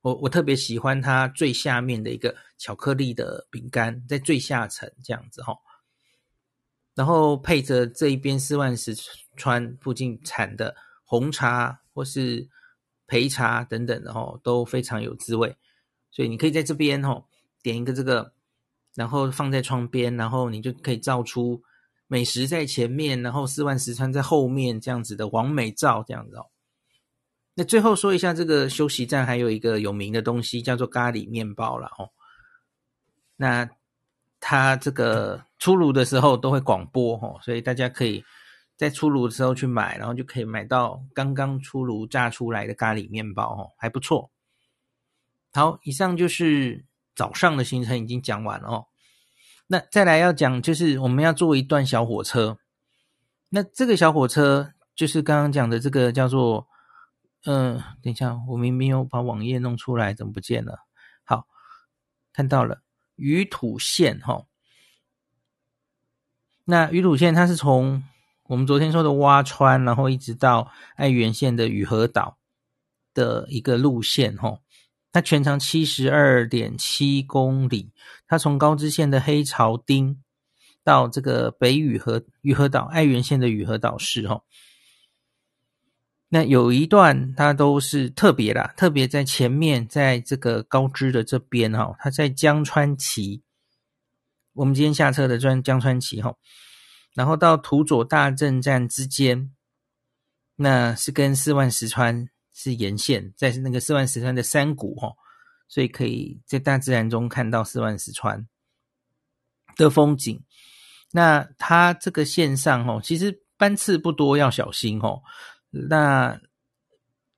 [0.00, 5.54] 我我特别喜欢它最下面的一个巧克力的饼干，在最下层这样子哈。
[7.00, 8.94] 然后配着这一边四万石
[9.34, 12.46] 川附近产的红茶或是
[13.08, 15.56] 焙茶等等的哦，都非常有滋味。
[16.10, 17.24] 所以你可以在这边哦
[17.62, 18.34] 点一个这个，
[18.94, 21.62] 然后放在窗边，然后你就可以照出。
[22.06, 26.50] 美食在前面，然后四万石川在后面，这样子的完美照，这样子哦。
[27.54, 32.10] 那最后说一下，这个休息站还有一个有名的东西，叫做咖喱面包了哦。
[33.36, 33.70] 那
[34.40, 38.24] 它这个出炉的时候都会广播哦，所以大家可以
[38.76, 44.30] 在出炉的时候去买，然后就可以买到刚刚出炉炸出来的咖喱面包哦，还不错。
[45.52, 48.86] 好，以上就是早上的行程已经讲完了哦。
[49.66, 52.58] 那再来要讲，就是我们要坐一段小火车。
[53.50, 56.66] 那这个小火车就是刚刚讲的这个叫做
[57.46, 60.78] 嗯、等一下，我明明有把网页弄出来，怎么不见了？
[61.24, 61.46] 好，
[62.32, 62.82] 看到了，
[63.20, 64.46] 鱼土线哈。
[66.64, 68.02] 那鱼土线它是从
[68.44, 72.38] 我们昨天说的蛙川，然后一直到爱媛县的雨河岛
[73.14, 74.58] 的一个路线哈。
[75.12, 77.92] 它全长七十二点七公里，
[78.26, 80.22] 它从高知县的黑潮町
[80.82, 84.42] 到这个北雨河雨河岛爱媛县的雨河岛市哈。
[86.32, 93.42] 那有一段它都是特别啦，特别在前面，在这个高知的这边哈，它在江川崎，
[94.52, 96.36] 我们今天下车的专江川崎哈，
[97.14, 99.50] 然后到土佐大正站之间，
[100.54, 105.12] 那是跟四万石川是沿线，在那个四万石川的山谷哈，
[105.66, 108.46] 所以可以在大自然中看到四万石川
[109.76, 110.40] 的风景。
[111.10, 115.22] 那它这个线上哈，其实班次不多，要小心哦。
[115.70, 116.40] 那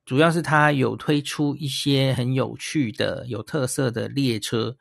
[0.05, 4.77] 主要是它有推出一些很有趣的、有特色的列车，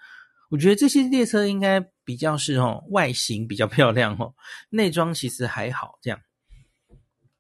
[0.50, 4.34] 我觉得这些列车应该比较是哦，外形比较漂亮哦，
[4.70, 6.20] 内装其实还好这样。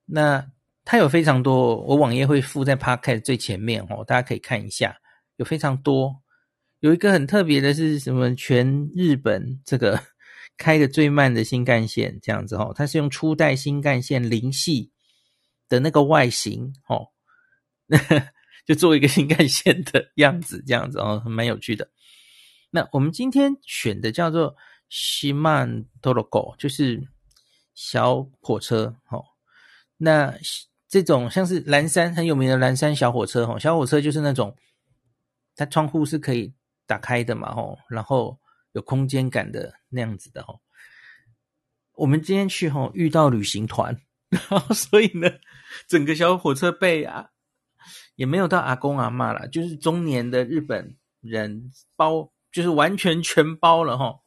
[0.05, 0.45] 那
[0.85, 4.97] 它有非常多，我网页会附在 Podcast 最前面哦，大家可以看一下，
[5.37, 6.21] 有非常多。
[6.79, 8.35] 有一个很特别的是什么？
[8.35, 10.01] 全日本这个
[10.57, 14.90] 开的最慢的新干线这样子哦，它是用初代新干线零系。
[15.71, 17.07] 的那个外形哦，
[18.67, 21.89] 就做一个新干线的样子，这样子哦，蛮有趣的。
[22.71, 24.53] 那我们今天选的叫做
[24.89, 25.69] 四万
[26.03, 27.01] 十六，就是
[27.73, 29.23] 小火车哦。
[29.95, 30.37] 那
[30.89, 34.53] 这种像是蓝山很有名的蓝山小火车哦，小火车就是那种
[35.55, 36.53] 它窗户是可以
[36.85, 38.37] 打开的嘛哦，然后
[38.73, 40.59] 有空间感的那样子的哦。
[41.93, 43.97] 我们今天去哦，遇到旅行团。
[44.31, 45.29] 然后，所以呢，
[45.87, 47.29] 整个小火车被啊，
[48.15, 54.19] 也没有到阿公阿嬷啦，就是中年的日本人包，就是完全全包了哈。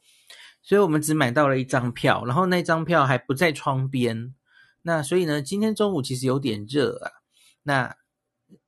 [0.61, 4.33] 所以我们只买到了一张票，然后那张票还不在窗边。
[4.81, 7.11] 那所以呢，今天中午其实有点热啊。
[7.63, 7.95] 那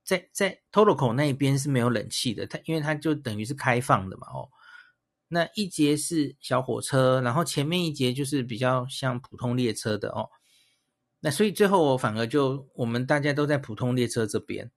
[0.04, 4.48] 在在 Todoko 那边是没有冷气的，它因为它就等于是开放的嘛哦。
[5.28, 10.30] 那一节是小火车，然后前面一节就是比较像普通列车的哦。
[11.20, 14.70] 那所以最后我反而就我们大家都在普通列车这边，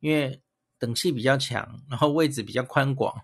[0.00, 0.42] 因为
[0.78, 3.14] 等气比较强，然后位置比较宽广，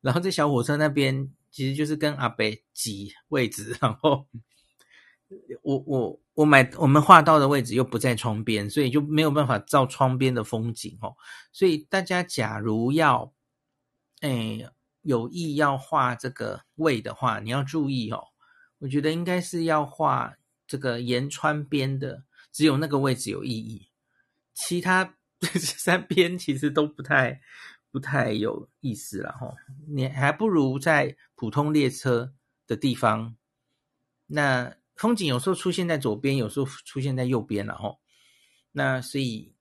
[0.00, 4.28] 然后在小火车那边其实就是跟阿伯挤位置，然后
[5.62, 11.16] 我我我买我们画到的位置又不在窗边，所以就没有办法照窗边的风景哦。
[11.50, 13.32] 所以大家假如要
[14.20, 14.68] 诶
[15.00, 18.28] 有意要画这个位的话，你要注意哦，
[18.78, 20.36] 我觉得应该是要画。
[20.72, 23.88] 这个沿川边的只有那个位置有意义，
[24.54, 25.18] 其他
[25.60, 27.42] 三边其实都不太
[27.90, 29.54] 不太有意思了哈。
[29.86, 32.32] 你还不如在普通列车
[32.66, 33.36] 的地方，
[34.28, 37.98] 那风景有时候出现在左边，有时候出现在右边了哈。
[38.70, 39.54] 那所以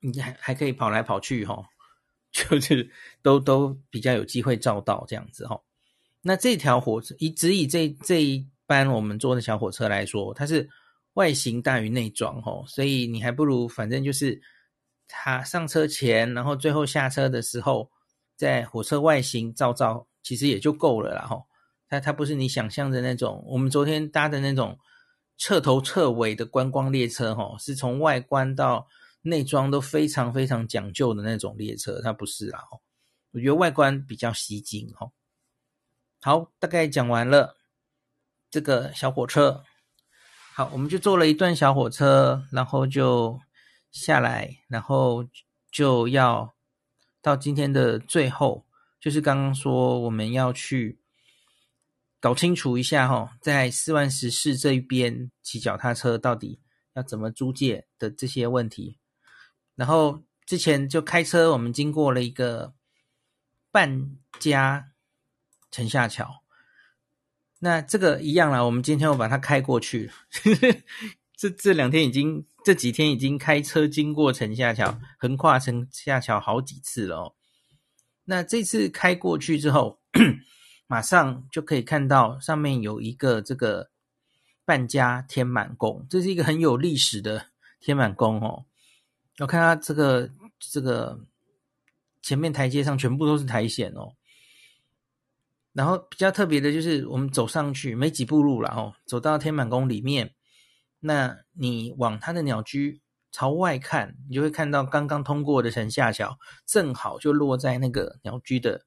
[0.00, 1.66] 你还还可以跑来跑去哈，
[2.30, 5.62] 就是都都比较有机会照到这样子哈。
[6.20, 8.50] 那这条火车以只以这这一。
[8.68, 10.68] 般我们坐的小火车来说，它是
[11.14, 14.40] 外形大于内装吼，所以你还不如反正就是
[15.08, 17.90] 它上车前，然后最后下车的时候，
[18.36, 21.46] 在火车外形照照，其实也就够了啦吼。
[21.88, 24.78] 它它不是你想象的那种，我们昨天搭的那种
[25.38, 28.86] 彻头彻尾的观光列车吼，是从外观到
[29.22, 32.82] 内装都非常非常讲究的那种列车，它不是啦吼。
[33.32, 35.10] 我觉得外观比较吸睛吼。
[36.20, 37.57] 好，大概讲完了。
[38.50, 39.62] 这个小火车，
[40.54, 43.38] 好，我们就坐了一段小火车，然后就
[43.90, 45.28] 下来，然后
[45.70, 46.54] 就要
[47.20, 48.66] 到今天的最后，
[48.98, 50.98] 就是刚刚说我们要去
[52.20, 56.60] 搞清楚一下哈，在四万十市这一边骑脚踏车到底
[56.94, 58.98] 要怎么租借的这些问题。
[59.76, 62.72] 然后之前就开车，我们经过了一个
[63.70, 64.92] 半家
[65.70, 66.42] 城下桥。
[67.60, 70.10] 那这个一样啦，我们今天我把它开过去。
[71.36, 77.34] 这这两天已经，这几天已经开车经过城下桥，横跨城下桥好几次了哦。
[78.24, 80.00] 那这次开过去之后，
[80.86, 83.90] 马上就可以看到上面有一个这个
[84.64, 87.46] 半家天满宫，这是一个很有历史的
[87.78, 88.64] 天满宫哦。
[89.38, 91.20] 我看它这个这个
[92.20, 94.14] 前面台阶上全部都是苔藓哦。
[95.78, 100.34] 然后比较特别的就是，我们走上去没几步路了哦，走到天满宫里面，
[100.98, 106.36] 那你往它的鸟居朝外看，你就会看到刚刚通过的城下桥，
[106.66, 108.86] 正好就落在那个鸟居的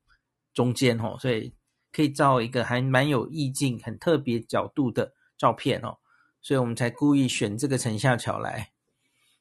[0.53, 1.53] 中间哦，所以
[1.93, 5.97] 可以照一个还蛮有意境、很特别角度的照片哦。
[6.41, 8.73] 所以我们才故意选这个城下桥来，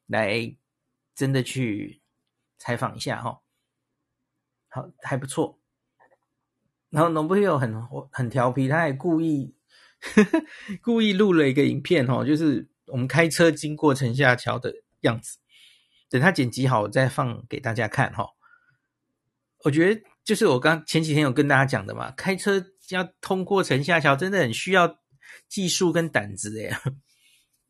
[0.07, 0.57] 来
[1.17, 2.01] 真的去
[2.59, 3.41] 采访一下哈。
[4.69, 5.60] 好，还不错。
[6.91, 7.75] 然后农不友很
[8.13, 9.55] 很调皮，他还故意
[10.01, 10.43] 呵 呵
[10.83, 15.39] 故意录了一个影片哦，就是我们开车经过城下桥的样子。
[16.09, 18.27] 等他剪辑好我再放给大家看哈。
[19.65, 24.99] 我觉得就是我刚前几天有跟大家讲的嘛，开车要通过城下桥真的很需要。
[25.49, 26.75] 技术跟胆子诶，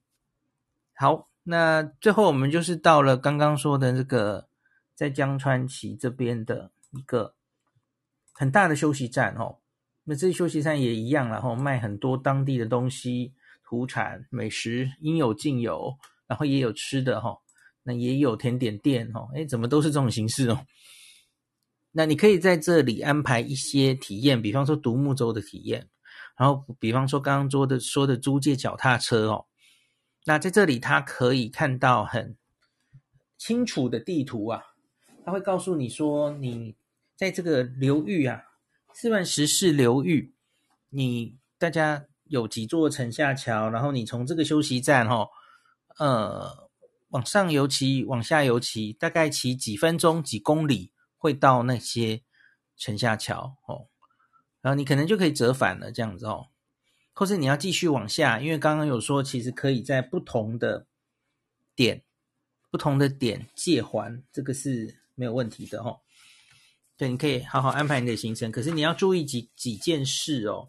[0.96, 4.48] 好，那最后我们就是到了刚刚说的这个
[4.94, 7.34] 在江川崎这边的一个
[8.40, 9.58] 很大的休息站哦。
[10.04, 17.36] 那这休息站也一样，然后卖很多当地的东西、土产美食，应有尽有，然后也有吃的哈，
[17.82, 19.28] 那也有甜点店哦。
[19.34, 20.64] 诶，怎么都是这种形式哦？
[21.92, 25.90] 那你可以在这里安排一些体验，比方说独木舟的体验。
[26.38, 29.44] 然后，比方说刚刚说的说的租借脚踏车哦，
[30.24, 32.38] 那在这里他可以看到很
[33.36, 34.62] 清楚的地图啊，
[35.26, 36.74] 他会告诉你说你
[37.20, 38.44] 在这个流域啊，
[38.94, 40.32] 四万十四流域，
[40.88, 45.28] 你大家有几座城下桥，然后你从这个休息站哈、哦，
[45.98, 46.70] 呃，
[47.08, 52.22] 往上游骑，往下游骑，大概骑几分钟、几公里会到那些
[52.78, 53.88] 城下桥哦。
[54.62, 56.46] 然后你可能就可以折返了，这样子哦，
[57.12, 60.86] 或是你要继续往下，因为刚刚有说，其实可以在不同的
[61.74, 62.02] 点、
[62.70, 66.00] 不同的点借还，这个是没有问题的哦。
[67.00, 70.68] 对，你可以好好安排你的行程，可是你要注意几几件事哦。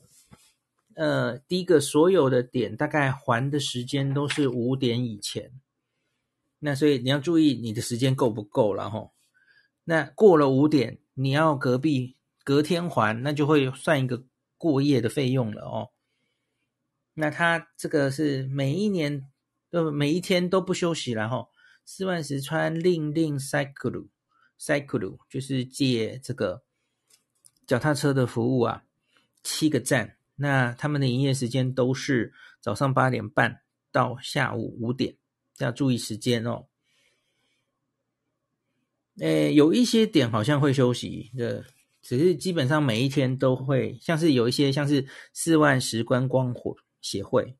[0.95, 5.51] 呃，第一个，所有的点大概还的时间都是五点以前，
[6.59, 9.09] 那所以你要注意你的时间够不够了哈。
[9.83, 12.15] 那过了五点，你要隔壁。
[12.43, 14.23] 隔天还，那就会算一个
[14.57, 15.89] 过夜的费用了哦。
[17.13, 19.29] 那他这个是每一年
[19.69, 21.49] 呃每一天都不休息，然后
[21.85, 24.07] 四万石川令令 cycle
[24.61, 26.63] cycle 就是借这个
[27.65, 28.83] 脚踏车的服务啊，
[29.41, 30.17] 七个站。
[30.35, 35.15] 那他们的营业时间都是早上八点半到下午五点，
[35.57, 36.67] 要注意时间哦。
[39.19, 41.65] 诶，有一些点好像会休息的。
[42.01, 47.55] 只是基本上每一天都会，像是有一些像是四万石观光火协会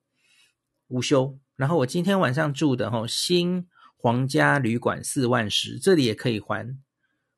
[0.88, 6.76] 无休，然后我今天晚上住的吼新皇家旅馆四万石，这里也可以还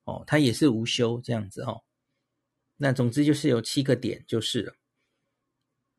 [0.06, 1.82] 哦，它也是无休这样子哦。
[2.78, 4.76] 那总之就是有七个点就是了。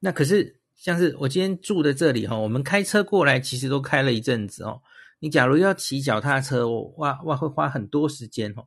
[0.00, 4.82] 那可是像是我今天住的这里哈，我们开车过来其实都开了一阵子哦。
[5.20, 8.66] 你假如要骑脚踏车，哇哇会花很多时间哦。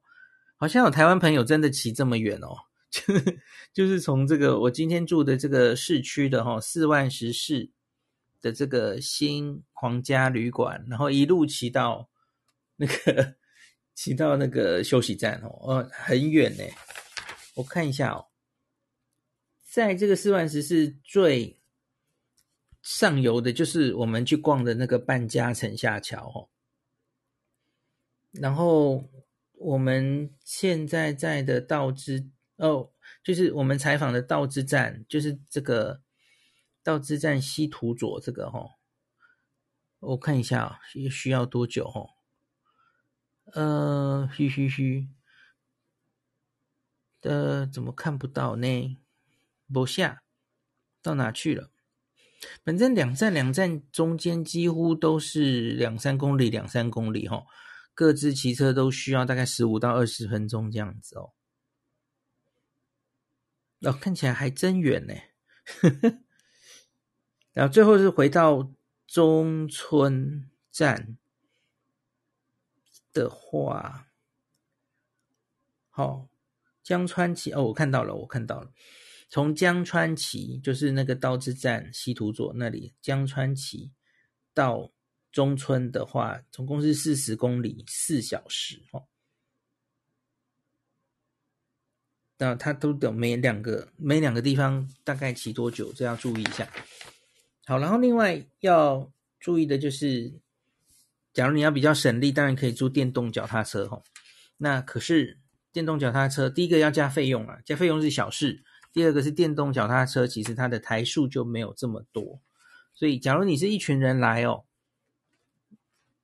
[0.56, 2.56] 好像有台湾朋友真的骑这么远哦，
[2.90, 3.40] 就是
[3.74, 7.70] 就是从这个我今天住的这个市区的哈四万石市
[8.42, 12.10] 的这个新皇家旅馆，然后一路骑到
[12.78, 13.36] 那个
[13.98, 16.64] 骑到那个休息站哦，呃很远呢。
[17.56, 18.28] 我看一下哦，
[19.64, 21.60] 在这个四万石是最
[22.84, 26.50] 上游的，就是我们去逛的那个半家城下桥哦，
[28.32, 29.10] 然后。
[29.60, 32.92] 我们现在在的道之哦，
[33.24, 36.04] 就是我们采访的道之站，就是这个
[36.84, 38.70] 道之站西图左这个哈、哦，
[40.12, 40.80] 我看一下啊，
[41.10, 42.08] 需要多久、哦？
[43.54, 45.08] 呃，嘘嘘嘘，
[47.22, 48.98] 呃，怎么看不到呢？
[49.72, 50.22] 不下
[51.02, 51.72] 到哪去了？
[52.64, 57.46] 反正两站两站中间几乎都是两三公里，两三公里哈、哦。
[57.94, 61.34] 各自骑车都需要大概十五到二十分钟这样子哦，
[63.82, 65.16] 哦，看起来还真远呢。
[67.54, 68.72] 然后最后是回到
[69.08, 71.18] 中村站
[73.18, 74.08] 的话，
[75.90, 76.30] 好、哦，
[76.84, 78.72] 江川崎哦，我看到了，我看到了，
[79.30, 83.92] 从江川崎就是那个道之站西土佐那里，江川崎
[84.54, 84.92] 到。
[85.30, 89.06] 中村的话，总共是四十公里，四小时哦。
[92.40, 96.72] 那它都等每两个每两个地方大概骑多久，这要注意一下。
[97.66, 100.34] 好，然后另外要注意的就是，
[101.38, 104.02] 假如你要比较省力，当然可以租电动脚踏车哦。
[104.58, 105.38] 那可是
[105.72, 108.64] 电动脚踏车，第一个要加费用啊，加费用是小事。
[108.92, 112.42] 第二个是电动脚踏车，其实它的台数就没有这么多，
[112.96, 114.64] 所以假如你是一群人来哦。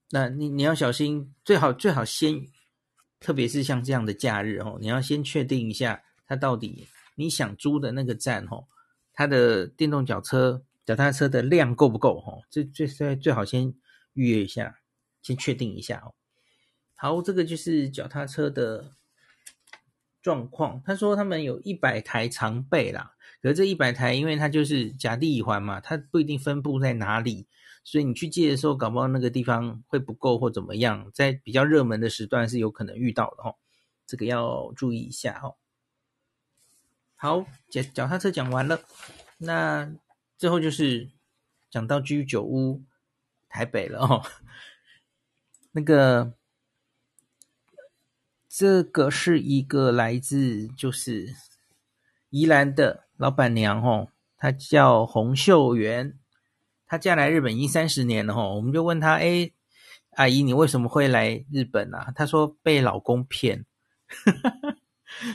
[0.10, 2.48] 那你你要小心，最好最好先，
[3.20, 8.66] 特别是像这样的假日哦，你要先确定一下，它到底你想租的那个站哦，
[9.14, 12.42] 它的电动脚车、脚踏车的量够不够哦？
[12.50, 13.72] 最最最最好先
[14.14, 14.76] 预约一下，
[15.24, 16.14] 先确定一下哦。
[16.94, 18.92] 好，这个就是脚踏车的
[20.22, 20.82] 状况。
[20.86, 27.48] 他说他们有一百台常备啦，可是这一百台，因为它就是甲地乙环嘛，它不一定分布在哪里。
[27.84, 33.56] 所以你去借的时候，搞不好那个地方会不够或怎么样，在比较热门的时段是有可能遇到的哦，
[34.08, 35.56] 这个要注意一下哦。
[37.16, 38.80] 好，脚脚踏车讲完了，
[39.40, 39.94] 那
[40.38, 41.10] 最后就是
[41.70, 42.82] 讲到居酒屋
[43.50, 44.24] 台北了哦。
[45.76, 46.34] 那个，
[48.48, 51.34] 这个是一个来自就是
[52.30, 56.18] 宜兰的老板娘哦，她叫洪秀媛。
[56.86, 59.52] 她嫁来日本已经三十年了哈，我们就问她：“哎，
[60.12, 63.66] 阿姨，你为什么会来日本啊？”她说：“被老公骗。”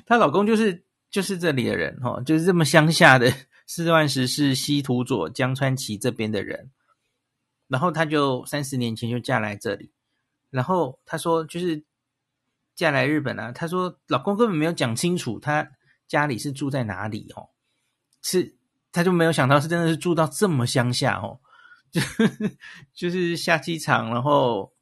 [0.06, 3.32] 她老公就是就是这里的人哈，就是这么乡下的
[3.66, 6.70] 四万十市西土佐江川崎这边的人。
[7.66, 9.90] 然后她就三十年前就嫁来这里，
[10.50, 11.84] 然后她说就是
[12.74, 13.52] 嫁来日本啊。
[13.52, 15.70] 她说老公根本没有讲清楚她
[16.06, 17.50] 家里是住在哪里哦，
[18.22, 18.56] 是
[18.92, 21.40] 她就没有想到是真的是住到这么乡下哦。
[21.90, 22.02] 就
[22.92, 24.74] 就是下机场，然后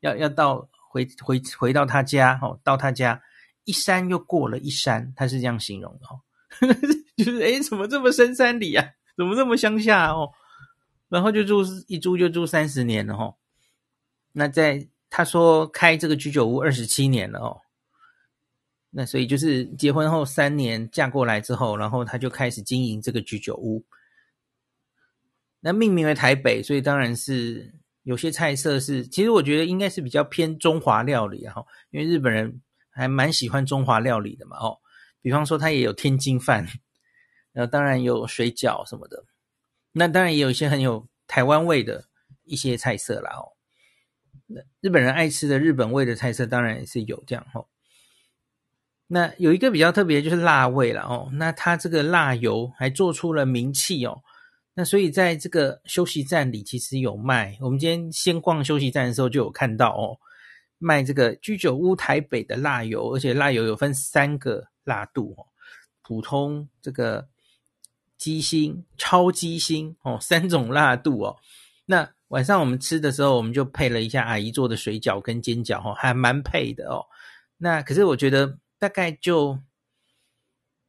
[0.00, 3.20] 要要到回回回到他家哦，到他家
[3.64, 6.24] 一山又过了一山，他是这样形容的哦，
[7.18, 8.82] 就是诶怎么这么深山里啊？
[9.14, 10.30] 怎么这么乡下哦？
[11.10, 13.36] 然后就住一住就住三十年了哦。
[14.32, 17.60] 那在他说开这个居酒屋二十七年了哦，
[18.90, 23.84] 那所以就是结婚后三年嫁过来之后，然后他就开始经营这个居酒屋。
[25.60, 32.60] 那命名为台北，所以当然是有些菜色是，其实我觉得应该是比较偏中华料理哈，因为日本人
[32.90, 34.80] 还蛮喜欢中华料理的嘛哦，
[35.22, 36.66] 比方说他也有天津饭，
[37.54, 39.24] 然后当然有水饺什么的，
[39.92, 42.08] 那当然也有一些很有台湾味的
[42.42, 43.53] 一些菜色啦哦，
[44.80, 47.66] 日本人爱吃的日本味的菜色当然也是有这样哦，
[49.06, 54.22] 那有一个比较特别就是辣味了哦，那它这个辣油还做出了名气哦。
[54.76, 57.56] 那所以在这个休息站里，其实有卖。
[57.60, 60.18] 我们今天先逛休息站的时候，就有看到哦，
[60.78, 65.46] 卖这个居酒屋台北的辣油，而且辣油有分三个辣度哦，
[66.02, 67.28] 普通、这个
[68.18, 71.36] 鸡心、超鸡心哦，三种辣度哦。
[71.86, 77.06] 那晚上我们吃的时候，我们就配了一下阿姨做的水饺跟煎饺哦，还蛮配的哦。
[77.58, 79.60] 那可是我觉得大概就。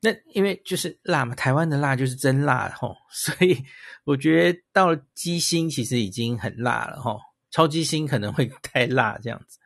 [0.02, 3.64] 那因为就是辣嘛，台湾的辣就是真辣吼， 所以
[4.04, 7.20] 我觉得到了鸡心其实已经很辣了吼，
[7.50, 9.60] 超鸡心可能会太辣这样子。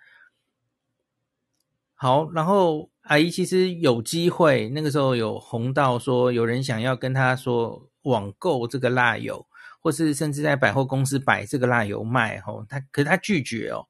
[1.93, 9.45] 好，然后阿姨其实有机会，那个时候有红到说有人想要跟她说网购这个辣油，
[9.79, 13.87] 或是甚至在百货公司摆这个辣油卖吼，他可是他拒绝哦，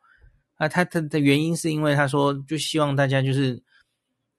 [0.55, 3.61] 啊，他他的原因是因为他说就希望大家就是。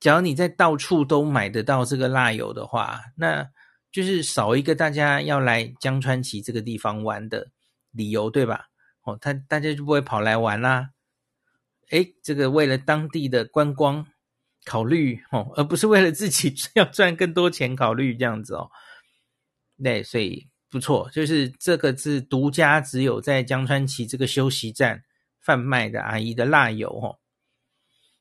[0.01, 3.47] 假如你在到处都买得到这个辣油的话，那
[3.93, 7.49] 就是少一个大家要来江川崎这个地方玩的
[7.91, 8.69] 理由，对吧？
[9.03, 10.93] 哦，他大家就不会跑来玩啦。
[11.91, 14.07] 诶，这个为了当地的观光
[14.65, 18.71] 考虑哦，而不是为了自己 要赚更多钱考虑这样子哦。
[19.85, 25.03] 对，所以不错，就是这个是独家只有在江川崎这个休息站
[25.41, 27.19] 贩卖的阿姨的辣油哦。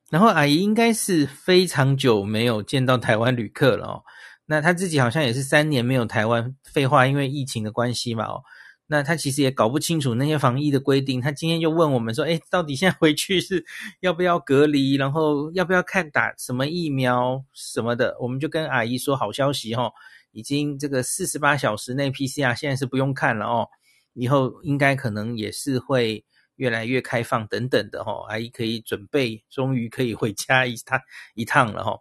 [0.09, 4.03] 然后阿姨应该是非常久没有见到台湾旅客了哦，
[4.47, 8.41] 那她自己好像也是三年没有台湾，废话，因为疫情的关系嘛哦，
[8.87, 13.63] 那她其实也搞不清楚那些防疫的规定，她今天就问我们说，诶，到底现在回去是
[14.01, 19.93] 要不要隔离，然后要不要看打什么疫苗什么的，我们就跟阿姨说好消息哦，
[20.31, 23.67] 已经这个四十八小时内 PCR 现在是不用看了哦，
[24.13, 26.25] 以后应该可能也是会。
[26.59, 30.99] 越来越开放等等的哈，阿姨可以准备，终于可以回家一趟
[31.33, 31.97] 一趟了哈。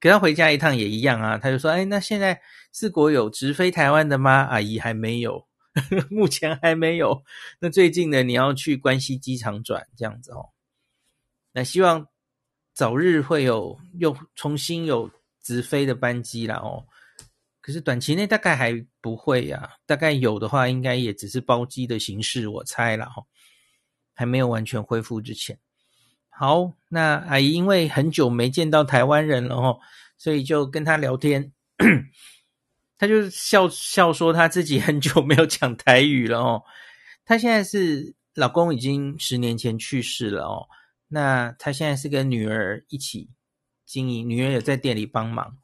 [0.00, 2.40] 可他回家一趟也一样啊，他就说：“哎，那现在
[2.72, 5.46] 四国有直飞台湾的吗？”阿姨还没有，
[6.10, 7.22] 目前还没有。
[7.58, 10.48] 那最近呢，你要去关西机场转这样子哦。
[11.52, 12.06] 那希望
[12.72, 15.10] 早日会有又重新有
[15.42, 16.86] 直飞的班机了哦。
[17.60, 23.22] 可是短期内大概还不会呀，大概有的话，应该也只是包机的形式，我猜了哈。
[24.12, 25.58] 还没有完全恢复之前，
[26.28, 29.78] 好，那阿姨因为很久没见到台湾人了哦，
[30.18, 31.52] 所以就跟他聊天，
[32.98, 36.62] 他就笑笑说他自己很久没有讲台语了哦。
[37.24, 40.66] 他现在是老公已经十年前去世了哦。
[41.08, 43.30] 那她现在是跟女儿一起
[43.86, 45.56] 经营，女儿也在店里帮忙。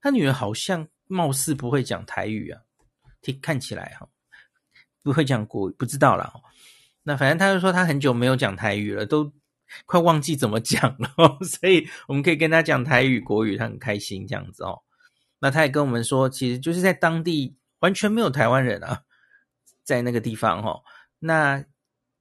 [0.00, 2.62] 她女儿好像貌似不会讲台语啊，
[3.20, 4.08] 听看起来哈，
[5.02, 6.32] 不会讲国语，不知道啦。
[7.02, 9.32] 那反正他就说他很久没有讲台语了，都
[9.86, 14.80] 快忘记怎么讲了， 所以我们可以跟他讲台语、国语，他很开心这样子哦。
[15.40, 19.02] 那他也跟我们说，其实就是在当地完全没有台湾人啊，
[19.82, 20.80] 在那个地方哈。
[21.18, 21.64] 那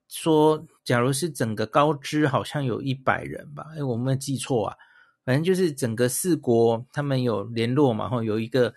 [0.07, 3.67] 说，假如是整个高知，好像有一百人吧？
[3.75, 4.77] 哎，我没有记错啊。
[5.25, 8.73] 反正就是整个四国，他们有联络嘛，然后，有一个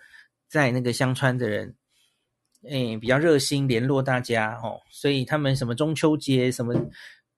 [0.47, 1.75] 在那个香川的人，
[2.69, 6.73] 哎，比较热心联络大家，哦，所以他们什么中秋节、什么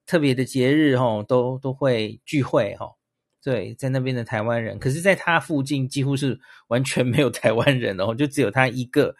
[0.05, 2.95] 特别的节日，哦，都都会聚会，哦。
[3.41, 9.15] 对，在那边的台湾人，可是在他附近几乎是完全没有台湾人哦，就只有他一个，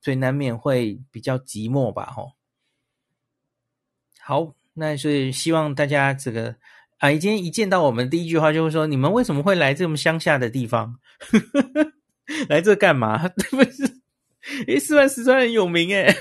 [0.00, 2.32] 所以难免会比较寂寞吧，吼。
[4.20, 6.56] 好，那所以希望大家这个
[7.00, 11.00] 啊，今天一见到我们，第一句话就会说：你们为什么会来这么乡下的地方？
[12.48, 13.26] 来这干嘛？
[13.50, 14.00] 不是？
[14.66, 16.14] 诶，四万石川很有名诶，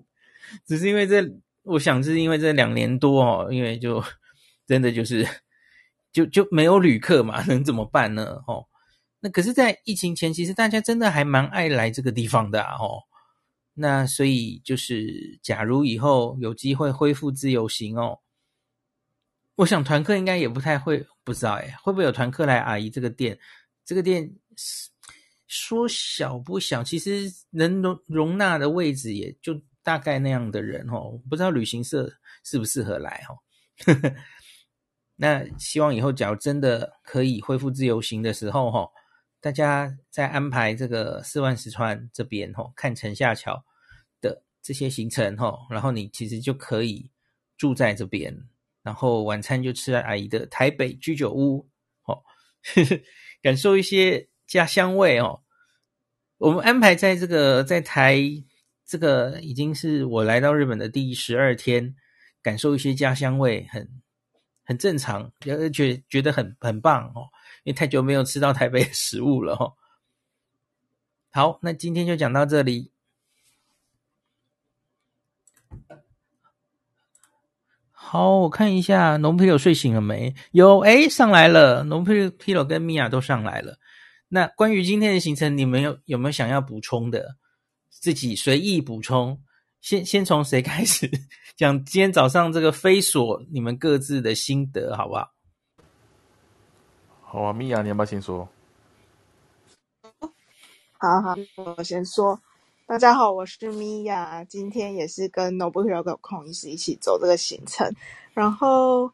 [0.66, 1.22] 只是因为这，
[1.62, 4.02] 我想是因为这两年多哦，因为就
[4.66, 5.26] 真的就是。
[6.14, 8.40] 就就没有旅客嘛，能怎么办呢？
[8.46, 8.68] 哦，
[9.18, 12.76] 那可是，在疫情前，其实大家真的还蛮爱来这个地方的啊。
[12.76, 13.02] 哦，
[13.74, 18.20] 那所以就是，假如以后有机会恢复自由行哦，
[19.56, 23.38] 我想团客应该也不太会，不知道哎，会不会有团客来阿姨这个店？
[23.84, 24.34] 这个店
[25.46, 33.38] 说小不小，其实能容容纳的位置也就大概那样的人哦，不知道旅行社适不适合来哦。
[35.16, 38.88] 那希望以后，假如真的可以恢复自由行的时候，哈，
[39.40, 43.64] 大家在安排这个四万石川这边，哈，看城下桥
[44.20, 47.12] 的这些行程，哈，然后你其实就可以
[47.56, 48.36] 住在这边，
[48.84, 51.68] 然后晚餐就吃了阿姨的台北居酒屋，
[52.04, 52.22] 哦，
[52.62, 53.00] 呵 呵
[53.42, 55.42] 感受一些家乡味哦。
[56.38, 58.20] 我们安排在这个在台，
[58.86, 61.96] 这个已经是我来到日本的第十二天，
[62.40, 64.00] 感受一些家乡味，很。
[64.66, 67.28] 很正常，觉觉觉得很很棒哦，
[67.64, 69.74] 因为太久没有吃到台北的食物了哦。
[71.30, 72.90] 好，那今天就讲到这里。
[78.14, 80.78] 好，我看一下农皮友睡醒了没有？
[80.84, 83.76] 哎，上来了，农皮皮罗跟米娅都上来了。
[84.28, 87.34] 那关于今天的行程，你们有有没有想要补充的？
[87.90, 89.42] 自己随意补充。
[89.80, 91.10] 先先从谁开始
[91.58, 91.84] 讲？
[91.84, 95.32] 今天早上这个飞索，你们各自的心得好不好？
[97.20, 98.48] 好啊，米娅，你要不要先说？
[101.00, 101.34] 好好，
[101.76, 102.40] 我先说。
[102.86, 107.90] 大家好，我是米娅，今天也是跟 Nobuhiro 孔医师一起走这个行程。
[108.34, 109.10] 然后，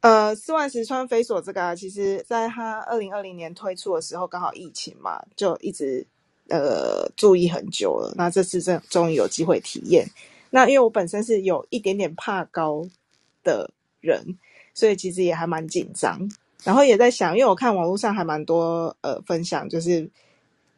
[0.00, 6.06] 呃，四万石川飞索这个啊，其实在他二零二零年推出的时候，刚好疫情嘛，就一直。
[6.48, 10.04] 呃，注意很久了，那这次终终于有机会体验。
[10.50, 12.84] 那因为我本身是有一点点怕高
[13.44, 14.36] 的人，
[14.74, 16.28] 所以其实也还蛮紧张。
[16.64, 20.10] 然后也在想，因为我看网络上还蛮多呃分享，就是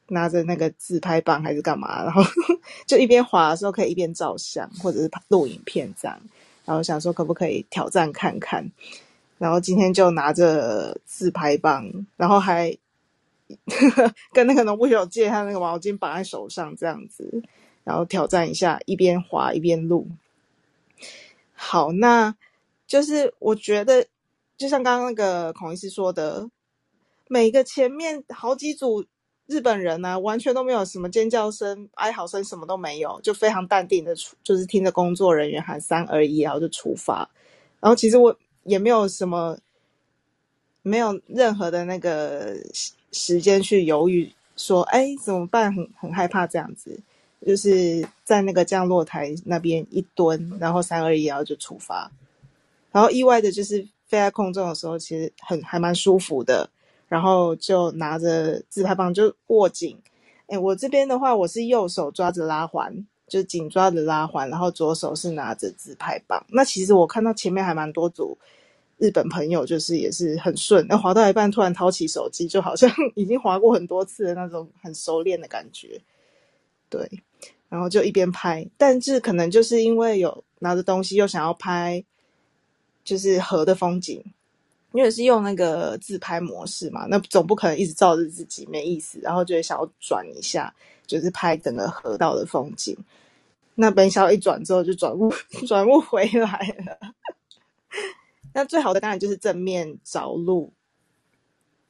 [0.09, 2.23] 拿着那个自拍棒还是干嘛，然后
[2.87, 6.21] 就一边滑的时候可以一边照相或者是录影片这样。
[6.65, 8.71] 然后想说可不可以挑战看看。
[9.39, 12.77] 然后今天就拿着自拍棒，然后还。
[14.33, 17.43] 跟那个农夫有借他那个毛巾绑在手上这样子，
[17.85, 20.09] 然后挑战一下，一边滑一边录。
[21.53, 22.35] 好，那
[22.87, 24.07] 就是我觉得，
[24.57, 26.49] 就像刚刚那个孔医师说的，
[27.29, 29.05] 每个前面好几组
[29.53, 37.29] 日本人呢、完全都没有什么尖叫声、哀嚎声，什么都没有，就非常淡定的出，就是听着工作人员喊三二一，然后就出发。
[37.81, 39.59] 然后其实我也没有什么，
[40.83, 42.57] 没有任何的那个。
[43.15, 45.71] 时间去犹豫，说：“哎，怎么办？
[45.75, 46.99] 很很害怕这样子，
[47.47, 52.11] 就是在那个降落台那边一蹲，然后三二一，然后就出发。
[52.91, 56.71] 然后意外的就是飞在空中的时候，其实很还蛮舒服的。
[57.13, 59.99] 然后就拿着自拍棒就握紧。
[60.47, 66.43] 哎，我这边的话，我是右手抓着拉环，就紧抓着拉环，然后左手是拿着自拍棒。
[66.49, 68.39] 那其实我看到前面还蛮多组。”
[68.97, 76.01] 日本朋友就是也是很顺，那滑到一半突然掏起手机，就好像 已经滑过很多次的那种很熟练的感觉，
[76.89, 77.11] 对，
[77.69, 82.05] 然后就一边拍，但是可能就是因为有拿着东西又想要拍，
[83.03, 84.25] 就是河的风景，
[84.93, 90.75] 因为是用那个自拍模式嘛，那总不可能一直照着自己没意思，然后就会想要转一下，
[91.07, 92.97] 就是拍整个河道的风景。
[93.75, 95.33] 那本小一转之后就转不
[95.67, 97.15] 转不回来了。
[98.53, 100.71] 那最好的当然就是正面着陆，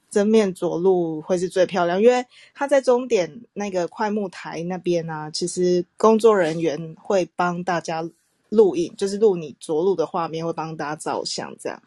[0.08, 2.24] 正面着陆会是最漂亮，因为
[2.54, 8.08] 它在终点那个快木台那边啊，其实工作人员会帮大家
[8.48, 11.82] 录影，就是录你着陆的画面，会帮大家照相这样。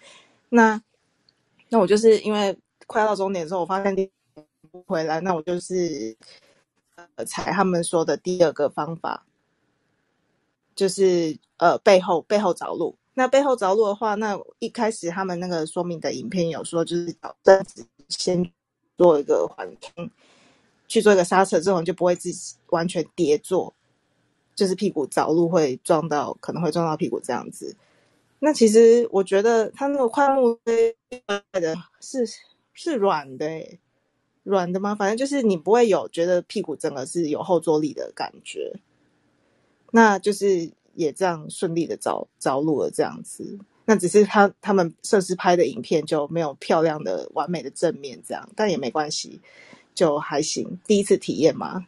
[0.50, 0.82] 那
[1.70, 2.58] 那我就是因为
[2.88, 3.96] 快要到终点的时候，我发现
[4.72, 6.16] 不回来，那我就是
[7.16, 9.26] 呃采他们说的第二个方法，
[10.76, 12.98] 就是呃背后背后着陆。
[13.18, 18.52] 那背后着陆的话，那一开始他们那个说明的影片有说，就是找车子先
[18.98, 20.10] 做一个缓冲，
[20.88, 23.74] 去做一个刹车之后，就不会自己完全跌坐，
[24.54, 27.78] 就是屁股着陆会撞到，可能会撞到屁股这样子。
[28.46, 32.24] 那其实我觉得它那个快木的是
[32.74, 33.48] 是软的，
[34.44, 34.94] 软的吗？
[34.94, 38.74] 反正就是你不会有觉得屁股整个是有后坐力的感觉，
[39.92, 40.72] 那就是。
[40.98, 43.60] 也这样顺利的着着陆了，这样子。
[43.84, 49.42] 那只是他他们设施拍的影片就没有漂亮的完美的正面这样，但也没关系，
[49.94, 50.80] 就还行。
[50.88, 51.86] 第一次体验嘛，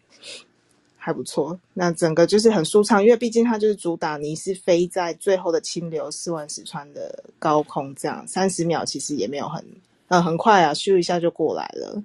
[1.08, 1.58] 还不错。
[1.74, 9.64] 那整个就是很舒畅，因为毕竟它就是主打你是飞在最后的清流四万石川的高空，这样三十秒其实也没有很
[10.10, 12.04] 呃很快啊，咻一下就过来了。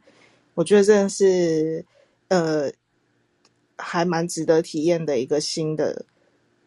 [0.55, 1.85] 我觉得真的是
[2.29, 2.71] 呃
[3.77, 6.05] 还蛮值得体验的一个新的。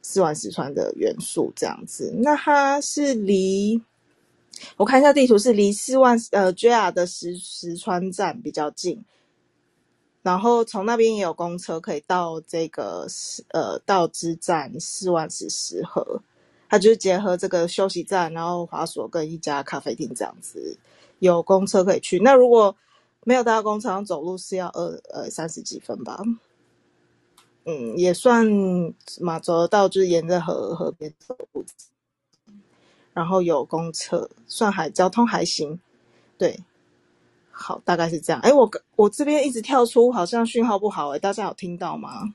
[0.07, 3.81] 四万石川的元素这样子，那它是离
[4.77, 9.03] 我看一下地图，是离四万呃 JR 的石石川站比较近，
[10.26, 13.05] 然后从那边也有公车可以到这个
[13.49, 16.19] 呃道之站四万石石河，
[16.67, 20.80] 它就是结合这个休息站，然后滑索跟一家咖啡厅这样子，
[21.19, 22.17] 有公车可以去。
[22.17, 22.76] 那如果
[23.23, 26.19] 没有搭公车，走路是要二呃三十几分吧。
[27.65, 28.47] 嗯，也算
[29.21, 31.38] 嘛，走得到，就是沿着河河边走，
[33.13, 35.80] 然后有公车，算还交通还行。
[36.36, 36.59] 对，
[37.58, 38.41] 好，大概是这样。
[38.41, 42.34] 哎，我我这边一直跳出，好像讯号不好，哎，大家有听到吗？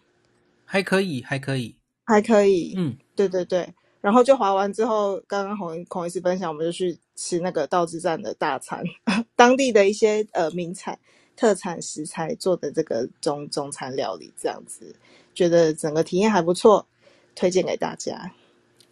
[0.65, 2.75] 还可以，还可以，还可以。
[2.77, 3.69] 嗯，对对对。
[4.01, 8.83] 然后就滑完之后，刚刚孔孔医师分享，我们就去吃那个道之站的大餐，
[9.37, 10.99] 当地的一些呃名产、
[11.37, 14.97] 特产食材做的这个中中餐料理，这样子。
[15.35, 16.87] 觉得整个体验还不错，
[17.35, 18.33] 推荐给大家。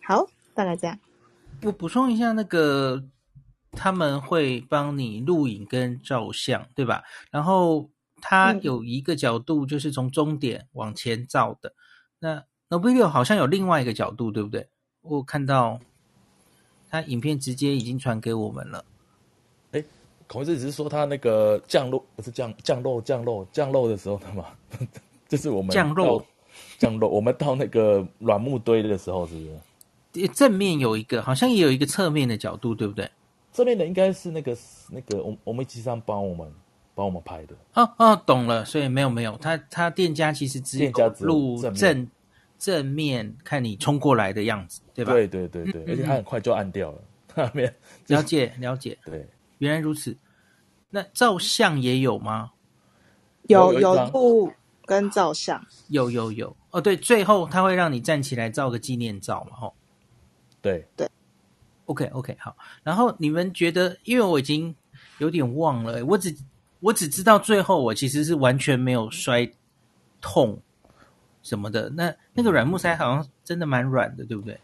[0.03, 0.99] 好，大概这样。
[1.63, 3.03] 我补充一下，那个
[3.79, 7.05] 他们会帮你录影跟照相，对吧？
[7.31, 7.89] 然后
[8.21, 11.73] 它有一个角度，就是从终点往前照的。
[12.21, 14.69] 嗯、那 Nobuhiro 好像有另外一个角度，对不对？
[15.03, 15.79] 我看到
[16.91, 18.85] 他影片直接已经传给我们了。
[19.71, 19.85] 哎，
[20.27, 24.47] 孔医师只是说他那个降落不是降降落降落降落的时候的嘛？
[25.29, 26.23] 这是我们降落。
[26.77, 30.29] 降落，我们到那个软木堆的时候，是不是？
[30.29, 33.09] 正面有一个，好像也有一个侧面的角度，对不对？
[33.59, 34.57] 侧面的应该是那个
[34.89, 36.49] 那个，我我们机上帮我们
[36.95, 37.57] 帮我们拍的。
[37.75, 38.65] 哦哦，懂了。
[38.65, 42.09] 所以没有没有，他他店家其实只有录正正，
[42.57, 45.13] 正面看你冲过来的样子，对吧？
[45.13, 47.03] 对对对对，嗯、而且他很快就按掉了。
[47.27, 47.71] 他、没有
[48.07, 49.27] 了解了解，对，
[49.59, 50.17] 原来如此。
[50.91, 52.53] 那照相也有吗？
[53.49, 54.53] 有有录。
[54.87, 59.75] 跟照相有有有哦，对，最后他会让你站起来照个纪念照嘛，吼，
[60.63, 61.07] 对对
[61.89, 64.75] ，OK OK 好，然后你们觉得，因为我已经
[65.19, 66.35] 有点忘了，我只
[66.81, 69.51] 我只知道最后我其实是完全没有摔
[70.21, 70.57] 痛
[71.43, 74.59] 什么的，那那个软木塞好像真的蛮软的，对不对？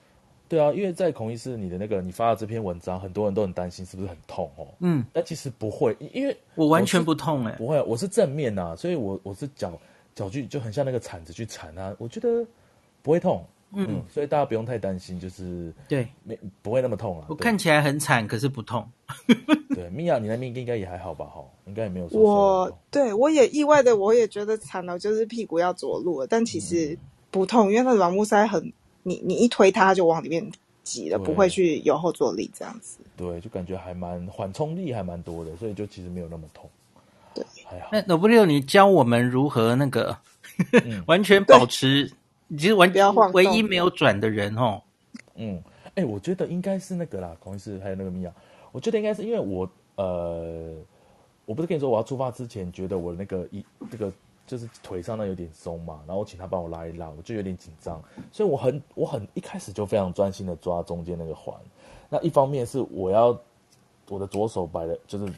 [0.49, 9.77] 对啊，因为在孔医师你的那个你发的这篇文章，很多人都很担心是不是很痛哦，嗯，但其实不会，因为我，我完全不痛哎，不会，我是正面呐，所以我我是脚。
[10.14, 12.47] 脚去就很像那个铲子去铲它，我觉得
[13.03, 13.45] 不会痛，
[13.77, 17.27] 嗯，嗯，所以大家不用太担心，就是对，没不会那么痛啊。
[17.29, 18.89] 我看起来很惨，可是不痛。
[19.75, 21.27] 对，米娅，你那边应该也还好吧？
[21.27, 22.20] 哈，应该也没有说。
[22.20, 26.99] 我对我也意外的，我也觉得惨了，就是屁股要着陆了，但其实
[27.31, 28.72] 不痛，因为那软木塞很，
[29.03, 30.51] 你你一推它就往里面
[30.83, 32.99] 挤了，不会去有后坐力这样子。
[33.16, 36.68] 对，就感觉还蛮缓冲力还蛮多的，所以就其实没有那么痛。
[37.35, 37.89] 对，还好。
[37.91, 40.16] 那 Nobuhiro，你教我们如何那个、
[40.72, 42.12] 嗯、 完全保持，
[42.51, 44.82] 其实完全唯一没有转的人哦。
[45.34, 48.32] 嗯，哎、欸，我觉得应该是那个啦，孔医师还有那个米娅，
[48.72, 50.74] 我觉得应该是因为我呃，
[51.45, 54.12] 我不是跟你说我要出发之前觉得我那个一这个
[54.47, 61.55] 就是腿上那有点松嘛，然后我请他帮我拉一拉，我就有点紧张，所以我很我很一开始就非常专心的抓中间那个环。
[62.09, 63.38] 那一方面是我要
[64.09, 65.32] 我的左手摆的就是。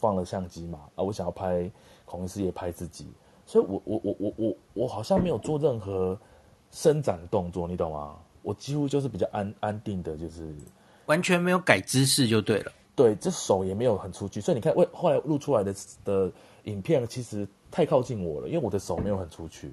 [0.00, 1.68] 放了相机嘛，啊，我想要拍
[2.04, 3.08] 孔医师也拍自己，
[3.44, 6.16] 所以我我我我我我好像没有做任何
[6.70, 8.16] 伸展的动作，你懂吗？
[8.42, 10.54] 我几乎就是比较安安定的，就是
[11.06, 12.72] 完全没有改姿势就对了。
[12.94, 16.32] 对，这手也没有很出去，所以你看，为后来录出来的的
[16.64, 19.70] 影片其实太靠近我了，因为我的手没有很出去。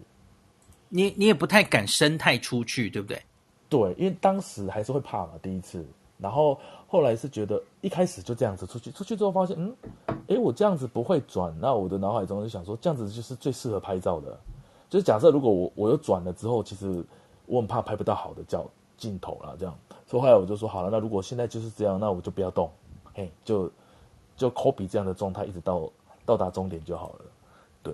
[0.90, 3.22] 你你也不太敢伸太出去，对不对？
[3.68, 5.86] 对，因为当时还是会怕嘛，第一次。
[6.18, 9.76] 然后后来是觉得一开始就这样子出去，出去之后发现，嗯，
[10.28, 14.40] 诶，我这样子不会转，那我的脑海中就想说，这样子就是最适合拍照的。
[14.90, 17.04] 就是假设如果我我又转了之后，其实
[17.46, 19.78] 我很怕拍不到好的角镜头啦，这样。
[20.08, 22.70] 所以后来我就说好了，那如果现在就是这样，那我就不要动。
[23.14, 23.72] 嘿，就
[24.36, 25.90] 就 copy 这样的状态，一直到
[26.26, 27.26] 到达终点就好了。
[27.82, 27.94] 对，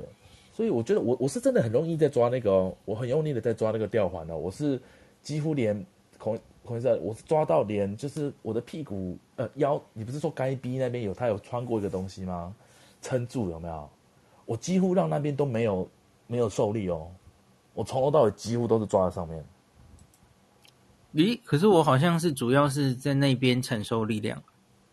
[0.54, 4.82] 所以我觉得我我是真的很容易在抓那个，我很用力的在抓那个吊环哦，我是
[5.22, 5.86] 几乎连
[6.18, 12.54] 孔孔先生，我是抓到连就是我的屁股呃腰，你不是说该逼那边有他有穿过一个东西吗？
[13.02, 13.90] 撑住有没有？
[14.46, 15.88] 我几乎让那边都没有
[16.32, 17.12] 没有受力哦，
[17.74, 19.44] 我从头到尾几乎都是抓在上面。
[21.14, 21.38] 咦？
[21.44, 24.42] 可是我好像是主要是在那边承受力量。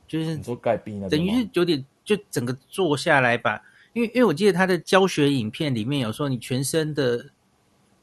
[0.09, 3.63] 就是你说盖壁那等于是有点就整个坐下来吧，
[3.93, 7.25] 因为因为我记得他的教学影片里面有说你全身的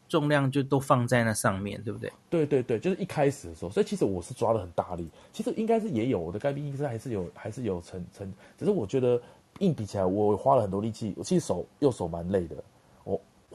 [0.07, 2.13] 重量就都放在那上面，对不对？
[2.29, 9.19] 对对对，就是一开始的时候，所以其实我是抓的很大力，其实应该是也有我的盖壁应该还是有还是有成成，只是我觉得
[9.59, 12.63] 硬比起来，我花了很多力气，我其实手右手蛮累的，我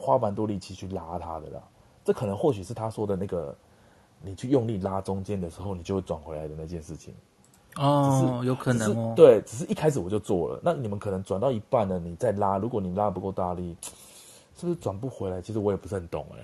[0.01, 1.61] 花蛮多力气去拉它的啦，
[2.03, 3.55] 这可能或许是他说的那个，
[4.21, 7.13] 你去用力拉中间的时候，你就会转回来的那件事情。
[7.77, 9.13] 哦，有可能哦。
[9.15, 10.59] 对，只是一开始我就做了。
[10.63, 13.77] 那你们可能转到一半了，你再拉，如果你拉不够大力，
[14.57, 15.41] 是不是转不回来？
[15.41, 16.39] 其实我也不是很懂哎。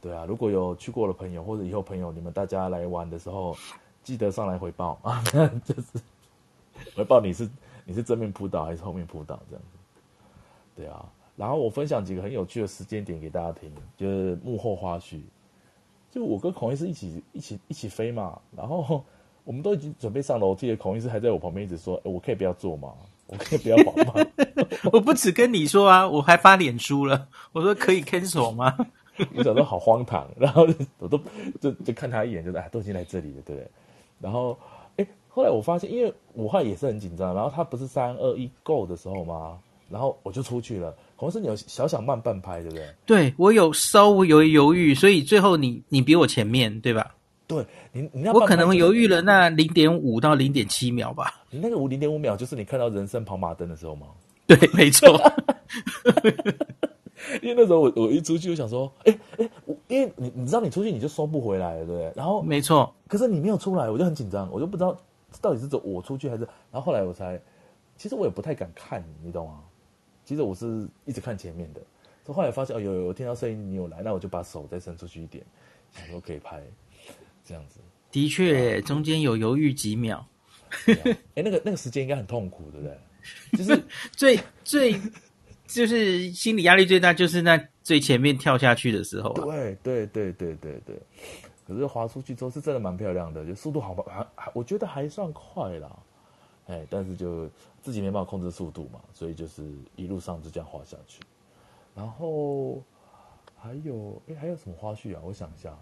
[0.00, 3.56] 对啊，如果有去过的朋友，或者以后朋友，你们大家来玩的时候，
[4.02, 5.22] 记得上来回报啊，
[5.64, 6.00] 就是
[6.94, 7.48] 回报你是
[7.84, 9.78] 你是正面扑倒还是后面扑倒这样子。
[10.76, 11.04] 对啊，
[11.36, 15.20] 然后我分享几个很有趣的时间点给大家听，就是幕后花絮。
[16.10, 19.04] 就我跟孔医师一起一起一起飞嘛，然后。
[19.46, 22.94] 我们都已经准备上楼梯了，孔医师还在我旁边一直说：“我可以不要坐吗？
[23.26, 24.26] 我可以不要跑吗？”
[24.90, 28.74] 我不止跟你说啊，我还发脸书了，我说可以 cancel 吗？
[29.36, 30.66] 我想说好荒唐，然后
[30.98, 31.20] 我都
[31.60, 33.70] 就就看他一眼，就是：“哎，都已经来这里了，对不对？”
[34.18, 34.58] 然后，
[34.96, 39.58] 哎，后来我发现，因为武汉也是很紧张，然后他不是三二一 go 的时候吗？
[39.90, 40.96] 然后我就出去了。
[41.16, 42.86] 孔医师，你有小小慢半拍，对不对？
[43.06, 47.14] 对，我有稍微犹豫犹豫，所以最后你你比我前面，对吧？
[47.46, 51.42] 对你，你那我可能犹豫了那零点五到零点七秒吧。
[51.50, 54.06] 你那个五零点五秒，就是你看到人生跑马灯的时候吗？
[54.46, 55.20] 对，没错。
[57.42, 62.12] 因为那时候我我一出去，我想说，哎哎，我因为你你知道，你出去你就收不回来了，对不对？
[62.14, 64.96] 然后没错，可是你没有出来，我就很紧张，我就不知道
[65.40, 66.42] 到底是走我出去还是……
[66.70, 67.40] 然后后来我才，
[67.96, 69.60] 其实我也不太敢看你，你懂吗？
[70.24, 71.80] 其实我是一直看前面的，
[72.24, 75.44] 所以后来发现哦，有有有听到声音，你有来，那我就把手再伸出去一点，
[75.92, 76.62] 想说可以拍。
[77.46, 77.78] 这样子，
[78.10, 80.26] 的确，中间有犹豫几秒。
[80.86, 82.98] 哎、啊欸，那个那个时间应该很痛苦，对不对？
[83.58, 83.84] 就是
[84.16, 84.98] 最最，
[85.66, 89.44] 就是心理压力最大，就是那最前面跳下去的时候、啊。
[89.44, 90.98] 对对对对对对。
[91.66, 95.94] 可是滑出去之后是真的蛮漂亮的，就速度好还还，我觉得还算快啦。
[96.66, 97.48] 哎，但是就
[97.82, 99.62] 自己没办法控制速度嘛，所以就是
[99.96, 101.20] 一路上就这样滑下去。
[101.94, 102.82] 然后
[103.56, 105.20] 还有哎，还有什么花絮啊？
[105.24, 105.76] 我想一下。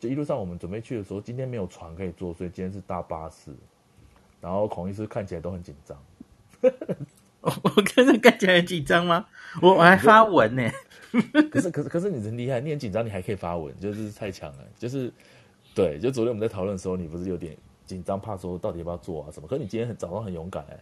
[0.00, 3.52] 就一路上我们准备去的时候，今天没有船可以坐，所以今天是搭巴士。
[4.40, 6.00] 然后孔医师看起来都很紧张。
[7.40, 9.26] 我我看着看起来很紧张吗？
[9.60, 10.70] 我我还发文呢。
[11.50, 14.64] 可是可是可是你真厉害，你很紧张你还可以发文，就是太强了。
[14.78, 15.12] 就是
[15.74, 17.56] 对，就昨天我们在讨论的时候，你不是有点
[17.88, 19.48] 紧张，怕说到底要不要做啊什么？
[19.48, 20.78] 可是你今天很早上很勇敢哎，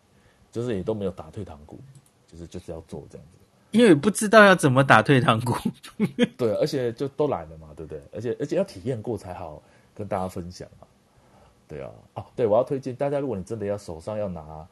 [0.52, 1.78] 就是也都没有打退堂鼓，
[2.26, 3.38] 就是就是要做这样子。
[3.70, 5.54] 因为不知道要怎么打退堂鼓，
[6.36, 8.00] 对，而且就都来了嘛，对不对？
[8.12, 9.62] 而且而且要体验过才好
[9.94, 10.84] 跟大家分享啊，
[11.68, 14.66] 对啊，哦，对，我要推荐大家，如果你真的要手上要拿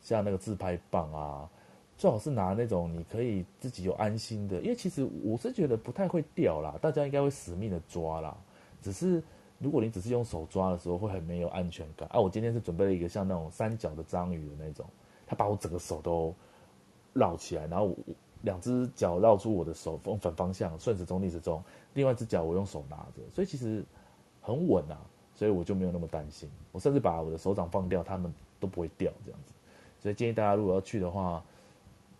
[0.00, 1.48] 像那个自拍棒啊，
[1.96, 8.36] 最好是拿那种你可以自己有安心的，因为其实我是觉得不太会掉啦，大家应该会死命的抓啦，
[8.80, 9.20] 只是
[9.58, 12.20] 如果你只是用手抓的时候会很没有安全感啊。
[12.20, 14.86] 我今天是准备了一个像那种三角的章鱼的那种，
[15.26, 16.34] 它把我整个手都
[17.12, 17.96] 绕起来，然后我。
[18.42, 21.60] 两只脚绕出我的手，往反方向，顺时钟逆时钟。
[21.94, 23.84] 另外一只脚我用手拿着，所以其实
[24.40, 25.00] 很稳啊，
[25.34, 26.48] 所以我就没有那么担心。
[26.70, 29.52] 我甚至把我的手掌放掉，它们都不会掉这样子。
[29.98, 31.42] 所以建议大家如果要去的话，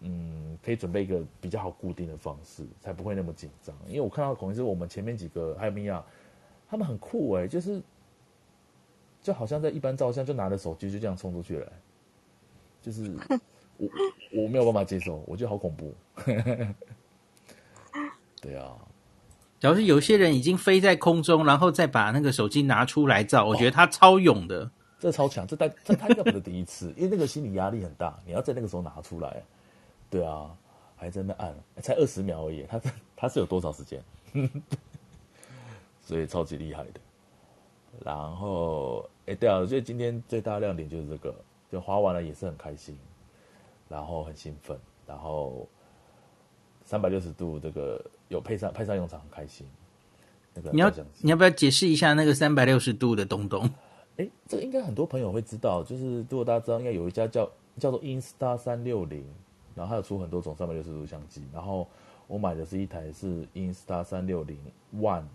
[0.01, 3.77] 嗯，可以准备一个比较好固定的方式，才不会那么紧张。
[3.87, 6.05] 因为我看到孔医师，我们前面几个还有米娅，
[6.69, 7.83] 他们很酷哎、欸，就是
[9.23, 11.73] 就好像在一般照相，就拿着手机就这样冲出去了、欸，
[12.83, 13.17] 就是。
[13.79, 13.87] 我
[14.33, 15.95] 我没有办法接受，我觉得好恐怖。
[18.41, 18.75] 对啊，
[19.61, 29.43] 假如是有些人已经飞在空中，然后再把那个手机拿出来照，我觉得他超勇的，这超强，这他这他应该不是第一次，因为那个心理压力很大，你要在那个时候拿出来，
[30.09, 30.51] 对啊，
[30.97, 32.81] 还在那按，才二十秒而已，他
[33.15, 34.03] 他是有多少时间？
[36.07, 37.01] 所以超级厉害的。
[38.03, 41.35] 然后，哎，对啊，所以今天最大的亮点就是这个，
[41.71, 42.99] 就花完了也是很开心，
[43.87, 45.69] 然后很兴奋，然后
[46.83, 48.03] 三百六十度这个。
[48.29, 49.65] 有配上派上用场，很开心。
[50.53, 50.91] 那个、你要
[51.21, 53.71] 你要不要解释一下那个三百六十度的东东？
[54.19, 57.49] 哎，这个应该很多朋友会知道，就是如果大家知道，应该有一家叫
[57.79, 59.25] 叫做 Insta 三六零，
[59.77, 61.45] 然后它有出很多种三百六十度相机。
[61.53, 61.87] 然后
[62.27, 64.59] 我买的是一台是 Insta 三六零
[64.97, 65.27] One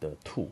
[0.00, 0.48] 的 Two，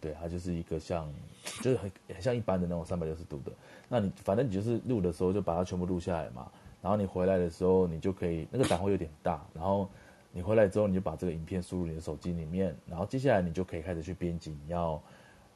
[0.00, 1.12] 对，它就是一个像
[1.60, 3.52] 就是很很像一般的那种三百六十度的。
[3.88, 6.50] 那你反正你就是录的时候就把它全部录下来嘛，
[6.80, 9.88] 然后你回来的时候你就可以那个胆会有点大，然后。
[10.32, 14.52] 你回来之后，你就把这个影片输入你的手机里面，然后接下来你就可以开始去编辑。
[14.64, 15.02] 你要，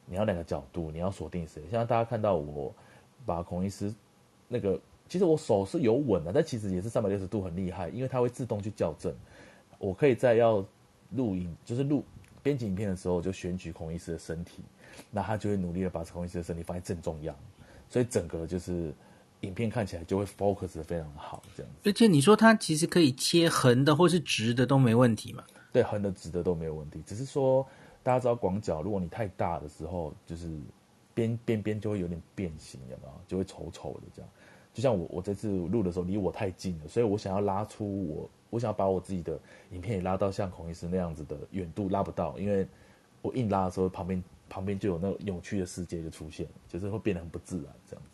[0.04, 1.62] 你要哪个角度，你要锁定谁？
[1.70, 2.74] 像大家看到我
[3.24, 3.94] 把孔医师
[4.48, 9.14] 那个，其实我手是有稳的，但其实也是三百六十度很厉害，因为它会自动去校正。
[9.78, 10.56] 我可以在要
[11.12, 12.02] 录影，就是录
[12.44, 14.62] 编辑影片的时候，就选举孔医师的身体，
[15.10, 17.34] 那他就会努力的把孔医师的身体放在正中央，
[17.88, 18.94] 所以整个就是。
[19.40, 21.90] 影片看起来就会 focus 的非常好，这样子。
[21.90, 25.44] 而且你说它其实可以切横的或是直的都没问题嘛？
[25.70, 27.02] 对，横的、直的都没有问题。
[27.04, 27.66] 只是说
[28.02, 30.48] 大家知道广角，如果你太大的时候，就是
[31.12, 33.12] 边边边就会有点变形，有没有？
[33.28, 34.30] 就会丑丑的这样。
[34.74, 39.38] 就像我我这次录的时候离我太近了，所以我想要拉出我，我想要把我自己的
[39.70, 42.66] 影片也拉到像孔医师那样子的远度，拉不到，因为
[43.22, 48.10] 我硬拉的时候旁边旁边就有那个扭曲的世界就出现，就是会变得很不自然这样子。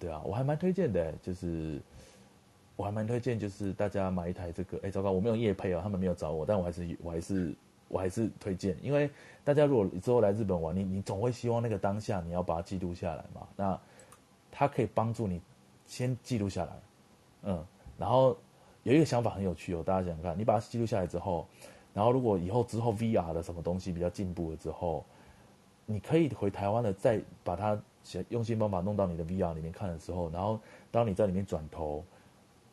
[0.00, 1.80] 对啊，我还蛮推荐的，就是
[2.74, 4.78] 我还蛮推荐，就是大家买一台这个。
[4.82, 7.54] 哎，糟糕，我没有夜配哦，他们没有找我，但我还是我还是
[7.88, 9.08] 我还是推荐，因为
[9.44, 13.46] 大家如果之后来日本玩，你你总会希望那个当下你要把它记录下来嘛。
[13.56, 13.80] 那
[14.50, 15.40] 它可以帮助你
[15.88, 16.72] 先记录下来，
[17.42, 17.66] 嗯，
[17.98, 18.36] 然后
[18.84, 21.48] 有一个想法很有趣哦，大家想想看，你把它记录下来之后，
[21.92, 25.04] 然后如果以后之后 VR 的什么东西比较进步了之后，
[25.86, 27.76] 你可以回台湾的再把它。
[28.30, 30.58] 用心方法弄到你的 VR 里面看的时候，然后
[30.90, 32.02] 当你在里面转头，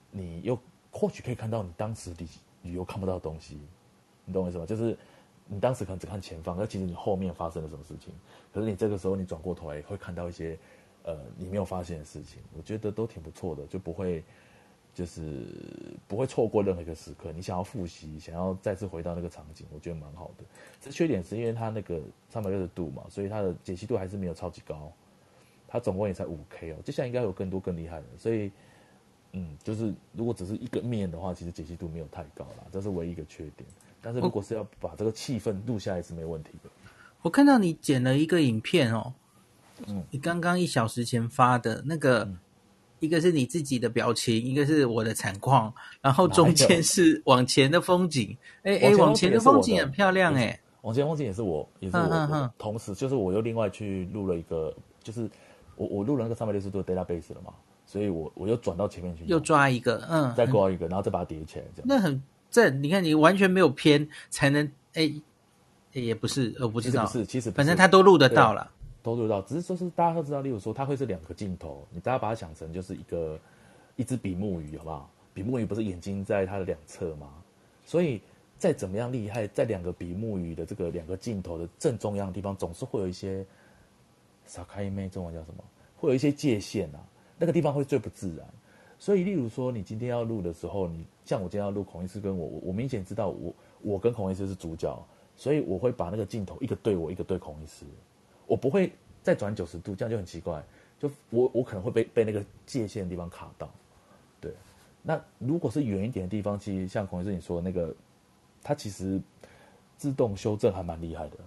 [0.09, 0.57] 你又
[0.91, 2.25] 或许可以看到你当时旅
[2.61, 3.59] 旅游看不到的东西，
[4.23, 4.65] 你懂我意思吗？
[4.65, 4.97] 就是
[5.45, 8.13] 你当时可能只看前方，但其实你后面发生了什么事情。
[8.53, 10.57] 可是你这个时候你转过头来会看到一些
[11.05, 14.21] 呃你没有发现的事情，我觉得都挺不错的，就不会
[14.93, 15.47] 就是
[16.07, 17.31] 不会错过任何一个时刻。
[17.31, 20.43] 你想要复习，想要再次回到那个场景，我觉得蛮好的。
[20.81, 24.91] 这缺点是因为它那个三百六十度嘛，所以它的解析度还是没有超级高。
[25.67, 28.49] 它总共也才五 K 哦，接下来应该有更多更厉害的，所以，
[29.33, 33.67] 嗯，就是如果只是一个面的话，其实解析度没有太高啦，这是唯一一个缺点。
[34.01, 36.69] 但是如果是要把这个气氛录下来是没问题的。
[37.23, 39.13] 我看到你剪了一个影片哦，
[39.87, 42.37] 嗯，你刚刚一小时前发的那个，嗯、
[42.99, 54.73] 一个是你自己的表情，一个是我的惨况，然后中间是往前的风景，哎哎，往前的风景很漂亮哎，往前风景也是我，也是我，嗯嗯、同时就是我又另外去录了一个，
[55.03, 55.29] 就是。
[55.77, 57.51] 我我录了那个三百六十度的 database 了嘛，
[57.85, 61.85] 所以我我又转到前面去，又抓一个，嗯，再抓一个，然后再把它叠起来，这样。
[61.85, 65.11] 那很正，你看你完全没有偏，才能哎，
[65.91, 68.71] 也不是，我不知道，不是，其实反正他都录得到了，
[69.05, 73.39] 都录到，只是说是大家都知道，例如说它会是两个镜头，你大家把它想成就是一个
[73.95, 75.09] 一只比目鱼，好不好？
[75.33, 77.29] 比目鱼不是眼睛在它的两侧吗？
[77.85, 78.21] 所以
[78.57, 83.45] 再怎么样厉害，在两个比目鱼的这个两个镜头的正中央的地方，总是会有一些。
[84.47, 85.63] 撒开妹，中文叫什么？
[85.97, 87.01] 会有一些界限啊，
[87.35, 88.47] 那个地方会最不自然。
[88.99, 93.51] 所以，例如说，你今天要录的时候，你像我今天要录孔医师跟我，我我明显知道我
[93.81, 95.03] 我跟孔医师是主角，
[95.35, 97.85] 所以我会把那个镜头一个对我，一个对孔医师，
[98.47, 98.91] 我不会
[99.23, 100.63] 再转九十度，这样就很奇怪。
[100.97, 103.69] 就我我可能会被被那个界限的地方卡到。
[104.39, 104.51] 对，
[105.03, 107.93] 那如果是远一点的地方，其实像孔医师你说的那个，
[108.63, 109.19] 它其实
[109.97, 111.37] 自动修正还蛮厉害的。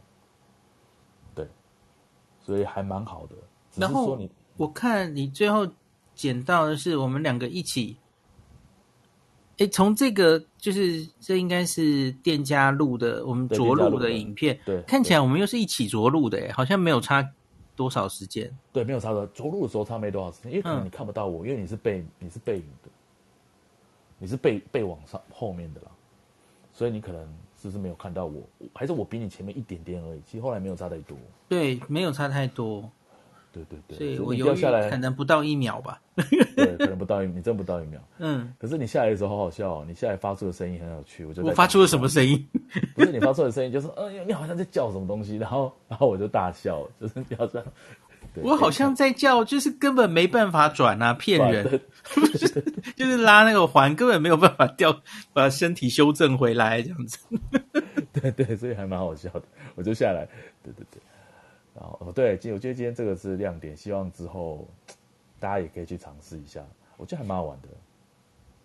[1.34, 1.46] 对
[2.40, 3.36] 所以还蛮好的。
[3.76, 5.66] 然后你我看你最后
[6.14, 7.96] 剪到的是我们两个一起，
[9.58, 17.28] 哎，从这个就是这应该是店家录的，我们着录的影片，对，看起来我们又是一起着录的，哎，好像没有差
[17.76, 22.88] 多少时间，对，没有差多少着录的时候差没多少时间，因为可能你看不到我，嗯、因为你是背你是背影的，
[24.18, 25.90] 你是背背往上后面的啦，
[26.72, 27.26] 所以你可能。
[27.60, 28.40] 是不是没有看到我？
[28.72, 30.20] 还是我比你前面一点点而已？
[30.24, 31.18] 其实后来没有差太多。
[31.48, 32.88] 对，没有差太多。
[33.52, 36.00] 对对对，所以我掉下来可能不到一秒吧。
[36.56, 38.00] 对，可能不到一，你真不到一秒。
[38.18, 41.24] 嗯，可是你下来的时候好好笑哦，你下来发出的声音很有趣。
[41.24, 42.48] 我就我发出了什么声音？
[42.94, 47.62] 不是你发出的声音，就是嗯，你好像在叫什么东西，然后 然后我就大笑，就是你好像，
[48.42, 51.80] 我好像在叫，就是根本没办法转啊，骗人，
[52.96, 55.00] 就是拉那个环，根本没有办法掉，
[55.32, 57.18] 把身体修正回来这样子。
[58.12, 59.42] 对对，所以还蛮好笑的，
[59.76, 60.28] 我就下来，
[60.62, 61.00] 对对对。
[61.78, 64.66] 然后哦，对，今我觉得今天这个是亮点，希望之后
[65.38, 66.60] 大家也可以去尝试一下，
[66.96, 67.68] 我觉得还蛮好玩的。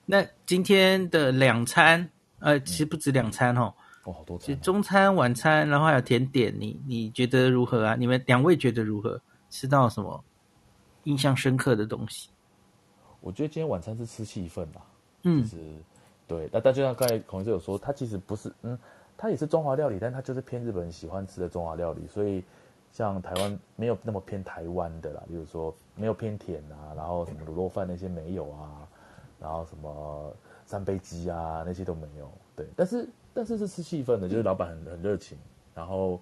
[0.06, 2.10] 那今天的两餐，
[2.40, 3.72] 呃，其实不止两餐哦，
[4.04, 7.96] 哦，好多餐，中餐、晚餐，然后还有甜点，你你觉得如何啊？
[7.96, 9.22] 你们两位觉得如何？
[9.52, 10.24] 吃到什么
[11.04, 12.30] 印象深刻的东西？
[13.22, 14.82] 我觉得今天晚餐是吃气氛吧，
[15.22, 15.58] 嗯，就是
[16.28, 18.76] 对，那但就像刚才孔医师有说，它其实不是，嗯，
[19.16, 22.44] 它也是中华料理，但它就是偏日本人喜欢吃的中华料理，所以。
[22.94, 28.88] 像台湾没有那么偏台湾的啦，比如说没有偏甜啊，然后什么卤肉饭那些没有啊，
[29.40, 30.32] 然后什么
[30.64, 35.40] 三杯鸡啊那些都没有，对，但是但是是吃气氛的，就是老板很很热情，
[35.74, 36.22] 然后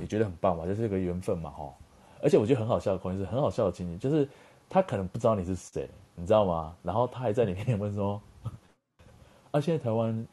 [0.00, 1.74] 也觉得很棒嘛，就是一个缘分嘛哈，
[2.22, 4.28] 而且我觉得很好笑的，可能是很好笑的情景，就是
[4.68, 6.76] 他可能不知道你是谁，你知道吗？
[6.80, 8.22] 然后他还在你面问说，
[9.50, 10.24] 啊，现在台湾。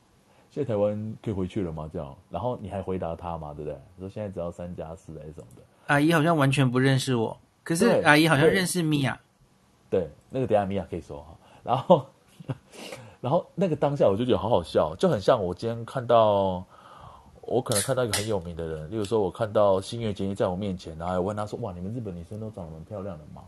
[0.54, 1.90] 现在台湾可以回去了吗？
[1.94, 3.80] 这样，然后你还回答他嘛，对不对？
[3.98, 5.62] 说现在只要三加四还是什么的。
[5.92, 9.20] 阿姨好像完全不认识我，可是阿姨好像认识米娅。
[9.90, 11.38] 对，那个等下米娅可以说哈。
[11.64, 12.06] 然后，
[13.20, 16.64] 然后那个当下我就觉得好好笑，就很像我今天看到，
[17.42, 23.42] 我可能看到一个很有名的人，例如说我看到新月结衣在我面前，然后我问她说：“哇，你们日本女生都长得蛮漂亮的嘛？”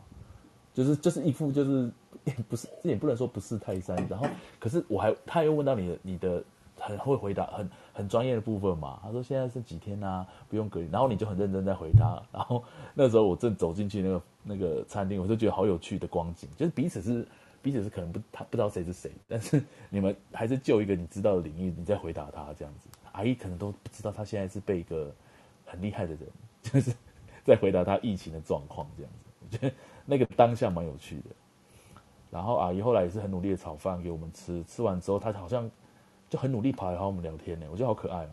[0.76, 1.90] 就是就是一副就是
[2.26, 3.96] 也 不是，这也不能说不是泰山。
[4.10, 4.28] 然后，
[4.60, 6.44] 可是我还他又问到你的你的。
[6.86, 9.00] 很会回答，很很专业的部分嘛。
[9.02, 10.90] 他说现在是几天啊，不用隔离。
[10.92, 12.22] 然后你就很认真在回答。
[12.32, 12.62] 然后
[12.94, 17.26] 那时候我正走进去那个那个餐厅，我就觉得好有趣的光景，就是彼此是
[17.62, 22.90] 彼此是可能不他不知道谁是谁，但是你们还是就一个你知道的领域，你在回答他这样子。
[23.14, 25.10] 阿姨可能都不知道他现在是被一个
[25.66, 26.22] 很厉害的人，
[26.62, 26.94] 就是
[27.46, 29.30] 在回答他疫情的状况这样子。
[29.42, 29.74] 我觉得
[30.06, 31.24] 那个当下蛮有趣的。
[32.30, 35.72] 然后阿姨后来也是很努力的炒饭给我们吃，吃完之后他好像。
[36.34, 38.30] 就很努力跑来和我们聊天呢，我觉得好可爱哦。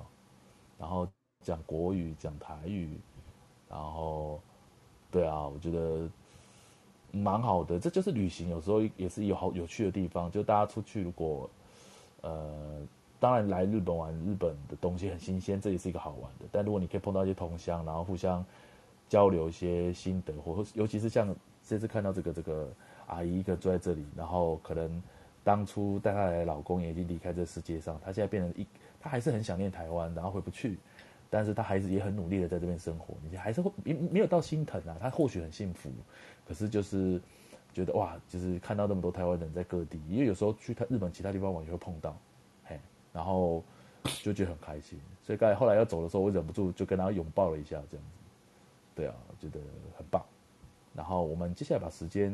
[0.79, 1.07] 然后
[1.43, 2.99] 讲国语，讲台语，
[3.69, 4.41] 然后
[5.11, 6.09] 对啊，我觉得
[7.13, 7.79] 蛮好的。
[7.79, 10.31] 这就是旅行，有时候也是有好有趣的地方。
[10.31, 11.51] 就大家出去，如果
[12.23, 12.81] 呃，
[13.19, 16.47] 当然来日本玩，日本的东西很新鲜，这也是一个好玩的。
[16.51, 18.43] 但如果你可以碰到一些同乡，然后互相
[19.11, 22.67] 交流一些心得，或尤其是像这次看到这个这个
[23.09, 25.03] 阿姨一个坐在这里，然后可能。
[25.43, 28.67] 当初带她的老公也已经离开这世界上，她现在变成一，
[29.01, 30.79] 她还是很想念台湾，然后回不去，
[31.29, 35.91] 但是她还是也很努力的在这边生活，你还是会没没有到心疼啊，她或许很幸福，
[36.47, 37.21] 可是就是
[37.73, 42.17] 觉得哇，就是看到那么多台湾人在各地，因为有时候去他日本其他地方玩也会碰到，
[42.65, 42.79] 嘿，
[43.13, 43.63] 然后
[44.23, 48.19] 就觉得很开心，所以刚才后来要走的时候，我忍不住就跟他拥抱了一下，这样子，
[48.95, 49.59] 对啊，觉得
[49.97, 50.25] 很棒，
[50.95, 52.31] 然后我们接下来把时间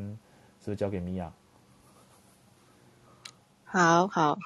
[0.59, 1.33] 是不是交给米娅？
[3.69, 4.39] 好好，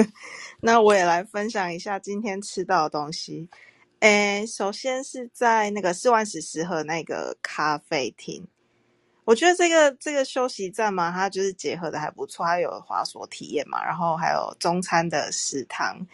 [0.60, 3.48] 那我也来分享一下今天吃到的东西。
[4.00, 8.46] 诶，首先是在那个四万十十和那个咖啡厅，
[9.24, 16.06] 我觉得这个这个休息站嘛，它就是结合的还不错，它有滑索体验嘛，然后还有中餐的食堂，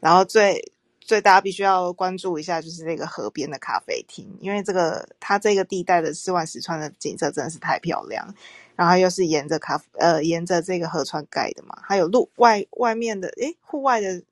[0.00, 8.34] 然后最最大家必须要关注一下就是那个河边的咖啡厅，因为这个它这个地带的四万十川的景色真的是太漂亮。
[8.78, 14.22] 然后又是沿着咖呃沿着这个河川盖的嘛，还有路外外面的诶户外的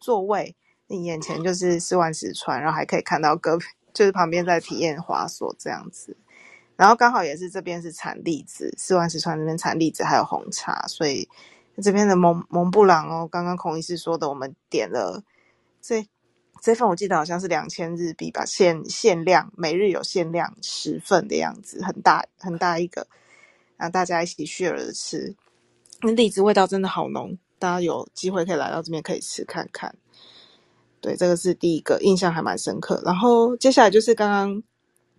[0.00, 3.58] 座位，你眼前就是四万十川，然后还可以看到隔
[3.92, 6.16] 就是旁边在体验滑索这样子，
[6.74, 11.28] 然后刚好也是这边是产栗子，四万十川那边产栗子还有红茶，所以
[11.82, 15.22] 这边的蒙蒙布朗哦，刚刚孔医师说的，我们点了
[15.82, 16.08] 这
[16.62, 23.06] 这份我记得好像是两千日币吧，限限量每日有限量十份的样子，很大很大一个。
[23.76, 25.34] 让大家一起 share 着吃，
[26.02, 29.94] 那栗子味道真的好浓，大家有机会可以来到这边可以吃看看。
[31.00, 33.02] 对，这个是第一个印象还蛮深刻。
[33.04, 34.62] 然后接下来就是刚刚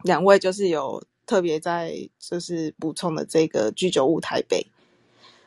[0.04, 4.66] 两位就是有特别在就是补充的这个居酒屋台北，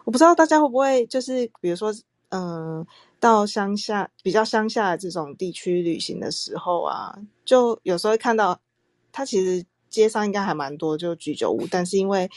[0.05, 1.95] 我不知道大家会不会就是比如说
[2.31, 2.85] 嗯、
[3.21, 8.61] 到乡下比较乡下的这种地区旅行的时候啊，就有时候会看到
[9.13, 12.29] 它其实街上应该还蛮多就居酒屋，但是因为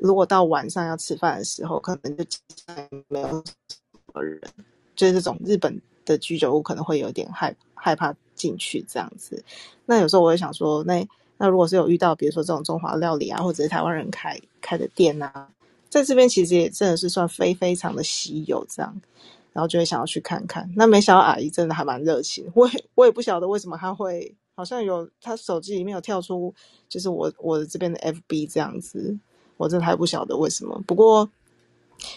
[0.00, 2.24] 如果到晚上要吃饭的时候，可能就
[3.08, 3.52] 没有什
[4.12, 4.40] 么人，
[4.94, 9.42] 就是这种日本的居酒屋可能会有点害害怕进去这样子。
[9.86, 15.48] 那有时候我也想说，那那如果是有遇到，比如说这种中华料理啊，或者是台湾人开开的店啊，
[15.88, 19.00] 在这边其实也真的是算非非常的稀有这样，
[19.52, 20.70] 然后就会想要去看看。
[20.76, 26.54] 那没想到阿姨真的还蛮热情，我也 我也不晓得为什么她会，好像有她手机里面有跳出，
[26.88, 29.18] 就是我我这边的 FB 这样子，
[29.58, 30.82] 我真的还不晓得为什么。
[30.86, 31.28] 不过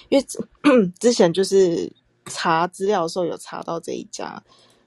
[0.07, 0.25] 因为
[0.97, 1.91] 之前就是
[2.27, 4.41] 查资料的时候有查到这一家。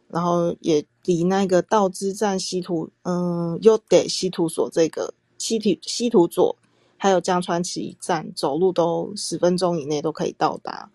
[0.09, 6.55] 然后也离那个道之站西图，嗯，又得西图所这个西图西图左，
[6.97, 10.89] 还有江川崎站，走路都十分钟以内都可以到达，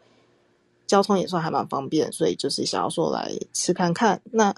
[0.87, 4.55] 交通也算还蛮方便，所以就是想要说来吃看看，那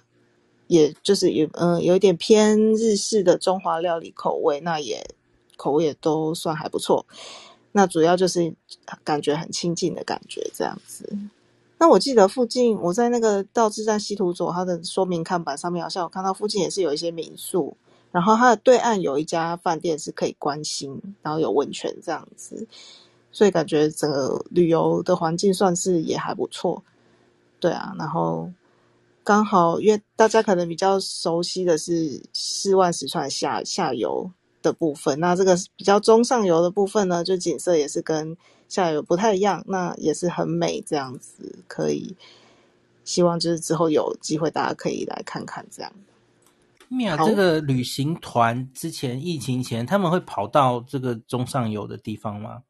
[0.67, 5.03] 也就是有嗯有一点偏日式的中华料理口味，那也
[5.61, 7.05] 口味也都算还不错，
[7.73, 8.51] 那主要就是
[9.03, 11.07] 感觉很亲近的感觉这样子。
[11.77, 17.77] 那我记得附近，我在那个道之站西图左，它的说明看板上面好像有看到附近也是有一些民宿，
[18.11, 22.67] 然后它的对岸有一家饭店是可以观星，然后有温泉这样子，
[23.31, 26.83] 所以感觉整个旅游的环境算是也还不错。
[27.59, 28.49] 对啊，然后
[29.23, 34.29] 刚好因为大家可能比较熟悉的是四万石川下下游
[34.61, 38.37] 的部分，那这个比较中上游的部分呢，就景色也是跟。
[38.71, 42.15] 下游不太一样，那也是很美，这样子可以。
[43.03, 45.91] 希望就是之后有机会，大家可以来看看这样。
[46.87, 52.63] 米娅，这个旅行团之前疫情前，他们会跑到这个中上游的地方吗？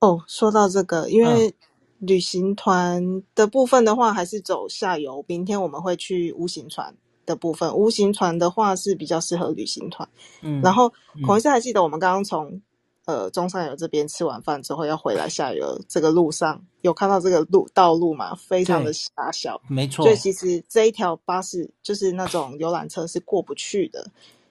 [0.00, 1.54] 哦，说到这个，因为
[1.98, 5.22] 旅行团的部分的话，还是走下游。
[5.28, 6.96] 明天我们会去乌行船
[7.26, 10.08] 的部分，无形船的话是比较适合旅行团。
[10.40, 10.90] 嗯，然后
[11.26, 12.62] 孔医师还记得我们刚刚从。
[13.06, 18.34] 呃，中上游这边吃完饭之后要回来下游，这个路上有看到这个路道路嘛？
[18.34, 20.04] 非常的狭小，没错。
[20.04, 24.10] 所以其实这一条巴士就是那种游览车是过不去的，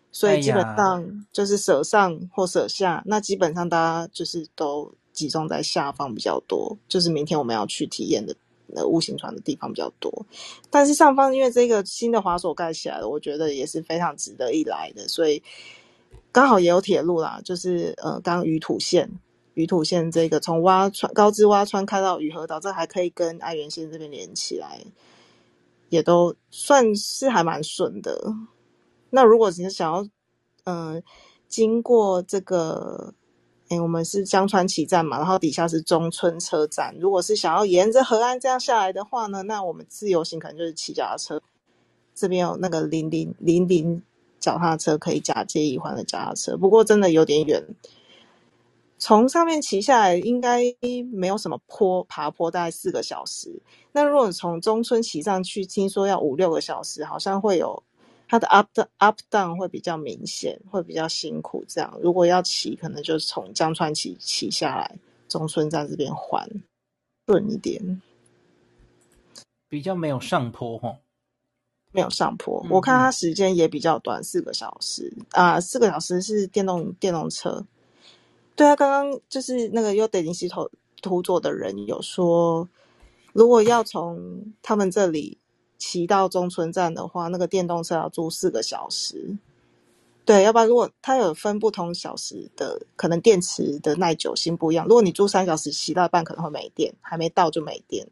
[0.09, 8.33] 所以基本上就是舍上或舍下，哎、那基本上大家就是都集中在下方比较多，就是明天我们要去体验的
[8.75, 10.25] 呃屋形船的地方比较多。
[10.69, 15.41] 但是上方因为这个新的滑索盖起来了，我觉得也是非常值得一来的，所以。
[16.31, 19.09] 刚好也有铁路啦，就是呃，刚鱼土线，
[19.53, 24.81] 鱼土线这个从蛙川高知蛙川开到宇和岛，这还可以跟爱媛县这边连起来，
[25.87, 28.33] 也都算是还蛮顺的。
[29.11, 30.05] 那如果你是想要，
[30.65, 31.01] 嗯、
[31.47, 33.13] 经过这个，
[33.69, 36.95] 哎，我们是江川起站嘛，然后底下是中村车站。
[36.99, 41.41] 如果是想要沿着河岸这样下来的话呢，那我们自由行可能就是骑脚踏车，
[42.13, 44.01] 这边有那个零零零零。
[44.37, 47.65] 脚踏车可以假借一环的脚踏车，不过真的有点远。
[48.99, 50.61] 从上面骑下来应该
[51.11, 53.59] 没有什么坡，爬坡大概四个小时。
[53.93, 57.81] 那如果从中村骑上去，听说要五六个小时，好像会有
[58.27, 61.63] 它的 up up down 会比较明显，会比较辛苦。
[61.67, 64.97] 这样如果要骑，可能就是从江川骑骑下来，
[65.27, 66.49] 中村站这边还
[67.27, 68.01] 顺一点，
[69.67, 70.97] 比较没有上坡吼。
[71.91, 77.65] 没有上坡，我看它时间也比较短，四个小时啊，四个小时是电动电动车。
[78.53, 80.69] 对啊，刚刚就是那个有北京西头
[81.01, 82.67] 图佐的人有说，
[83.31, 85.37] 如果要从他们这里
[85.77, 89.37] 骑到中村站的话，那个电动车要租四个小时。
[90.25, 94.87] 对，要不然如果它有分不同小时的，可能电池的耐久性不一样。
[94.87, 98.07] 如果你租三小时，骑到一半可能会没电，还没到就没电。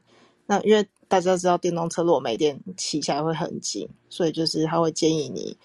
[0.45, 5.57] 那因为大家知道电动车如果没电，骑起来会很紧，所以就是他会建议你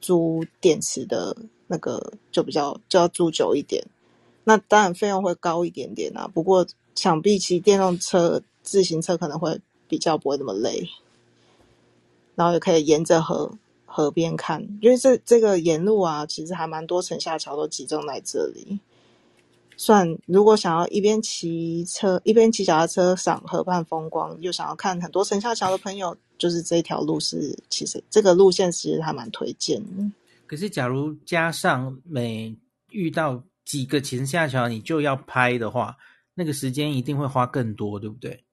[0.00, 3.84] 租电池的那个，就比较就要租久一点。
[4.44, 6.64] 那当然费用会高一点点啊，不过
[6.94, 10.88] 想必骑电动车、自行车可能会比较不会那么累。
[12.36, 13.50] 然后也可以沿着河
[13.84, 18.78] 河边看，因为这这个沿路啊，其实还蛮多城下桥都集中在这里。
[19.78, 30.10] 算，如果想要一边骑车一边骑脚踏车赏河畔风光，又想要看很多城下桥的朋友，就是这条路是其实这个路线其实还蛮推荐的。
[30.46, 32.56] 可是，假如加上每
[32.90, 35.96] 遇到几个城下桥，你就要拍的话，
[36.34, 38.45] 那个时间一定会花更多，对不对？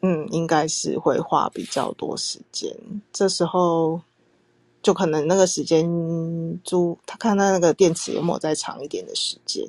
[0.00, 2.76] 嗯，应该是会花比较多时间。
[3.12, 4.02] 这时候。
[4.80, 5.84] 就可能那个时间
[6.62, 9.66] 租，他看他那个电池有没有再长一点的时间。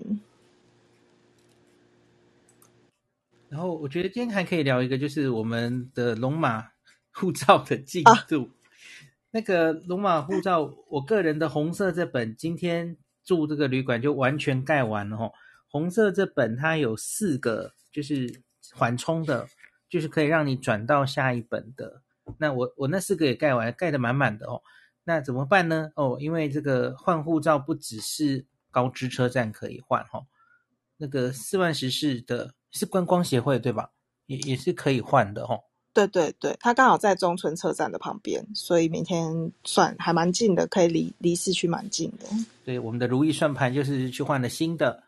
[3.49, 6.63] 然后我觉得今天还可以聊一个，就是我们的龙马
[7.11, 8.43] 护照的进度。
[8.43, 8.49] 啊、
[9.31, 12.95] 那个龙马护照，我个人的红色这本，今天
[13.25, 15.31] 住这个旅馆就完全盖完了哈。
[15.67, 18.41] 红色这本它有四个，就是
[18.75, 19.47] 缓冲的，
[19.89, 22.01] 就是可以让你转到下一本的。
[22.37, 24.61] 那我我那四个也盖完，盖得满满的哦。
[25.03, 25.91] 那怎么办呢？
[25.95, 30.25] 哦，因为这个换护照不只是高知车站可以换哈、哦，
[30.97, 33.89] 那个四万十市的是观光协会对吧？
[34.27, 35.63] 也也是可以换的哈、哦。
[35.91, 42.27] 对对对，它刚好在中村车站的旁边，所以明天算还蛮近的，可以离离市区蛮近的。
[42.63, 45.01] 对，我们的如意算盘就是去换了新的，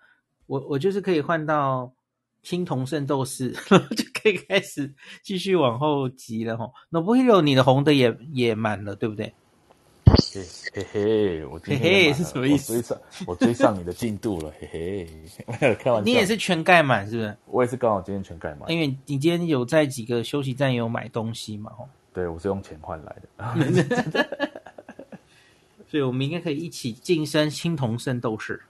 [0.48, 1.94] 我我就是可以换到
[2.42, 3.52] 青铜圣斗士，
[3.96, 6.72] 就可以开始继续往后集了哈。
[6.92, 9.34] Nobuhiro，你的红的也也满了，对不对？
[10.34, 10.44] 嘿
[10.74, 12.74] 嘿嘿，我嘿嘿是什么意思？
[12.74, 15.08] 我追上我追上你的进度了，嘿嘿，
[15.60, 16.06] 没有开玩笑。
[16.06, 17.38] 你也是全盖满是不是？
[17.46, 21.72] 我也是刚好今天全盖满，因为你今天有在几个休息站有买东西嘛？
[21.78, 24.30] 吼，对，我是用钱换来 的，
[25.88, 28.62] 所以我们应该可以一起晋升青铜圣斗士。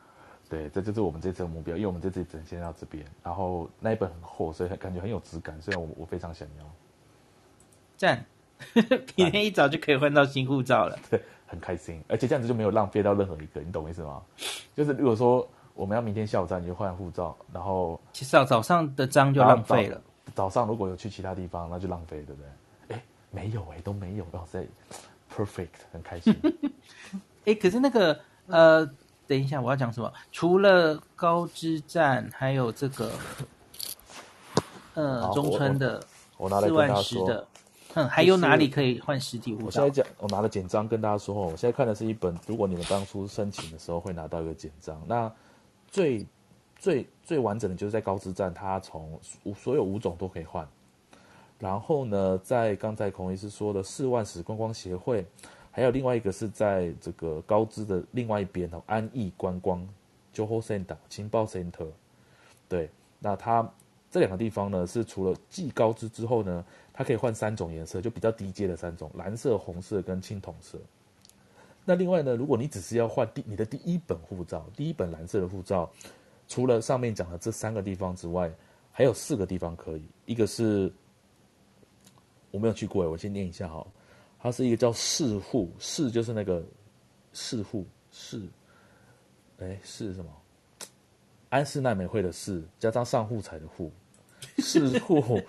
[0.51, 6.65] 对，这就是我们这次的目标，因为我们这次整先到这边，然后那一本很厚，所以感觉很有质感，所以我我非常想要。
[7.95, 8.25] 赞。
[9.15, 14.21] 明天一早就可以换到新护照了，对，很开心，而且这样子就没有浪费到任何一个，你懂我意思吗？
[14.75, 19.99] 就是如果说我们要明天下午站你就换护照，然后其实早上的章就浪费了。
[20.35, 22.95] 早上如果有去其他地方，那就浪费，对不对？
[22.95, 24.63] 哎，没有哎，都没有，哇塞
[25.35, 26.35] ，perfect，很开心。
[27.45, 28.87] 哎，可是那个呃，
[29.31, 30.11] 等一下我要讲什么？
[30.29, 33.09] 除了高知站，还有这个
[34.93, 36.01] 呃中村的
[36.37, 37.47] 四万十的。
[37.93, 39.65] 嗯，还有哪里可以换实体护照？
[39.67, 41.47] 我现在讲，我拿了简章跟大家说哦。
[41.49, 45.01] 我现在看的是一本，如果你们当初申请的时候会拿到一个简章。
[45.07, 45.31] 那
[45.89, 46.27] 最
[46.77, 49.17] 最最完整的就是在高知站，它从
[49.55, 50.67] 所有五种都可以换。
[51.57, 55.25] 然后呢，在刚才孔医师说的四万十观光协会，
[55.71, 59.87] 还有另外一个是在这个高知的另外一边哦，安艺观光
[60.33, 61.87] Joho Center 情报 Center。
[62.69, 62.89] 对，
[63.19, 63.67] 那它
[64.09, 66.63] 这两个地方呢，是除了继高知之后呢。
[66.93, 70.77] 它可以换三种颜色，就比较低阶的三种：蓝色、红色跟青铜色。
[71.85, 75.89] 那另外呢，如果你只是要换第你的第一本护照，第一本蓝色的护照，
[76.49, 78.51] 除了上面讲的这三个地方之外，
[78.91, 80.03] 还有四个地方可以。
[80.25, 80.91] 一个是
[82.51, 83.87] 我没有去过，我先念一下哈。
[84.41, 86.63] 它是一个叫市户，市就是那个
[87.33, 88.41] 市户市，
[89.59, 90.31] 哎，是什么？
[91.49, 93.91] 安室奈美惠的市，加上上户彩的户。
[94.57, 95.39] 市户，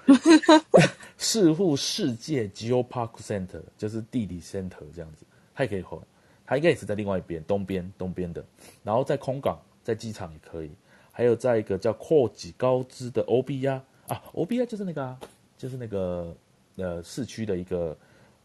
[1.16, 5.24] 市户世界 Geopark Center 就是地理 center 这样子，
[5.54, 5.98] 它也可以换，
[6.44, 8.44] 它应该也是在另外一边东边东边的，
[8.84, 10.70] 然后在空港，在机场也可以，
[11.10, 15.18] 还有在一个叫阔几高知的 OBR 啊，OBR 就是那个啊，
[15.56, 16.36] 就是那个
[16.76, 17.96] 呃市区的一个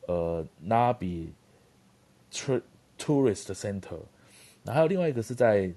[0.07, 1.29] 呃 Nabi
[2.97, 3.99] Tourist Center，
[4.63, 5.71] 然后还有另外一个是在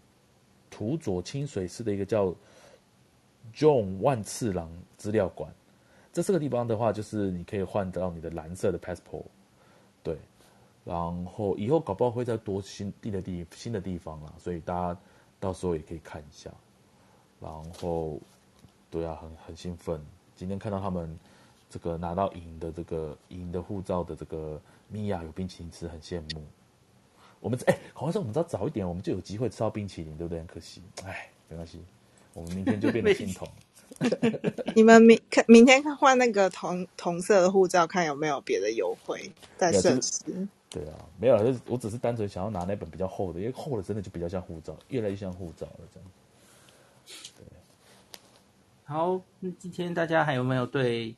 [0.70, 2.34] 土佐清水市的一个叫。
[3.52, 5.52] John 万次郎资料馆，
[6.12, 9.24] 这四个地方的话，就是你可以换到你的蓝色的 passport，
[10.04, 10.16] 对，
[10.84, 15.00] 然后以后搞不好会再多新地的地新的地方啦，所以大家
[15.40, 16.48] 到时候也可以看一下。
[17.40, 17.50] 然
[17.80, 18.20] 后，
[18.88, 20.00] 对啊，很很兴奋，
[20.36, 21.18] 今天看到他们
[21.70, 26.42] 这个拿到银的这个银的护照的这个米娅有冰淇淋吃，很羡慕。
[27.40, 30.38] 我们哎，好像是我们只要早一点，我们就有机会吃到冰淇淋，对不对？
[30.40, 31.80] 很可惜，哎，没关系。
[32.34, 33.48] 我们明天就变成青铜。
[34.76, 40.48] 你们明看明天看换那个同同色的护照，看有没有别的优惠在设施。
[40.68, 46.08] 对啊，没有，就是我只是单纯想要拿那本比较厚的，因为厚的真的就比较像护照，越来越像护照了这样。
[47.36, 47.44] 对。
[48.84, 51.16] 好，那今天大家还有没有对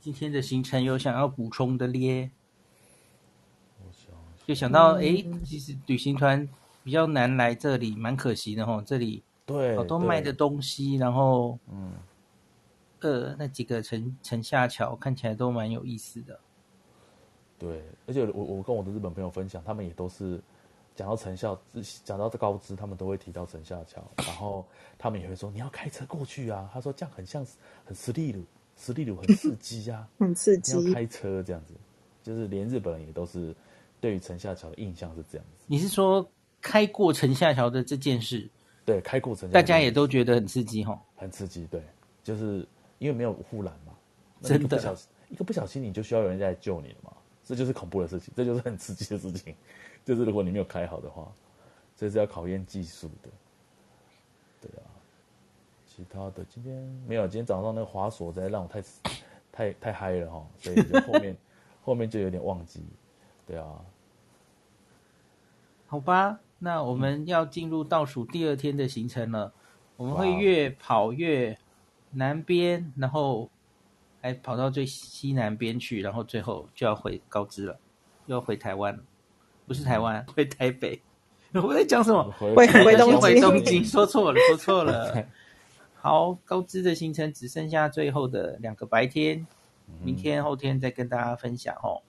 [0.00, 2.30] 今天的行程有想要补充的咧？
[3.78, 4.14] 我想
[4.46, 6.48] 就想到，哎、嗯，其实旅行团
[6.82, 9.22] 比较难来这里，蛮可惜的哈，这里。
[9.46, 11.92] 对，好多卖的东西，然后，嗯，
[13.00, 16.40] 呃，那几个城城下桥看起来都蛮有意思的。
[17.58, 20.42] 对，而且我我跟我的日本朋友分享，他们也都是
[20.94, 21.54] 讲到城下，
[22.04, 24.66] 讲到这高知，他们都会提到城下桥，然后
[24.98, 26.68] 他们也会说你要开车过去啊。
[26.72, 27.46] 他说这样很像
[27.84, 28.44] 很スリル，
[28.78, 30.76] スリル很刺激啊， 很刺激。
[30.76, 31.74] 你要开车这样子，
[32.22, 33.54] 就是连日本人也都是
[34.00, 35.64] 对于城下桥的印象是这样子。
[35.66, 36.28] 你是说
[36.60, 38.48] 开过城下桥的这件事？
[38.84, 41.66] 对，开过程，大家也都觉得很刺激哈，很刺激。
[41.70, 41.82] 对，
[42.22, 42.66] 就是
[42.98, 43.94] 因为没有护栏嘛，
[44.42, 47.12] 真的，一个不小心，一个不小心你就需要有人来救你了嘛，
[47.44, 49.54] 这就是恐怖的事情，这就是很刺激的事情。
[50.04, 51.32] 就是如果你没有开好的话，
[51.96, 53.30] 这是要考验技术的。
[55.99, 56.73] 其他的今天
[57.05, 58.81] 没有，今天早上那个滑索在让我太
[59.51, 61.35] 太太嗨了哈，所以就后面
[61.83, 62.81] 后面就有点忘记。
[63.45, 63.67] 对啊，
[65.87, 66.39] 好吧。
[66.59, 69.51] 那我们要进入倒数第二天的行程了，
[69.97, 71.57] 我们会越跑越
[72.11, 73.49] 南边，然后
[74.21, 77.77] 还跑到最西南边去，然后最后就要回高知了，
[78.27, 79.03] 又要回台湾了。
[79.67, 81.01] 不是台湾，回台北。
[81.61, 82.23] 我在讲什么？
[82.39, 85.27] 回回回东京回东京，说错了，说错了。
[86.01, 89.45] 好，高知的行程只剩下最后的两个白天，
[90.01, 92.01] 明天、后天再跟大家分享哦。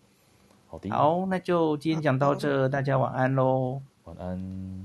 [0.69, 3.83] 好的，好，那就今天讲到这，大家晚安喽。
[4.05, 4.81] 晚安。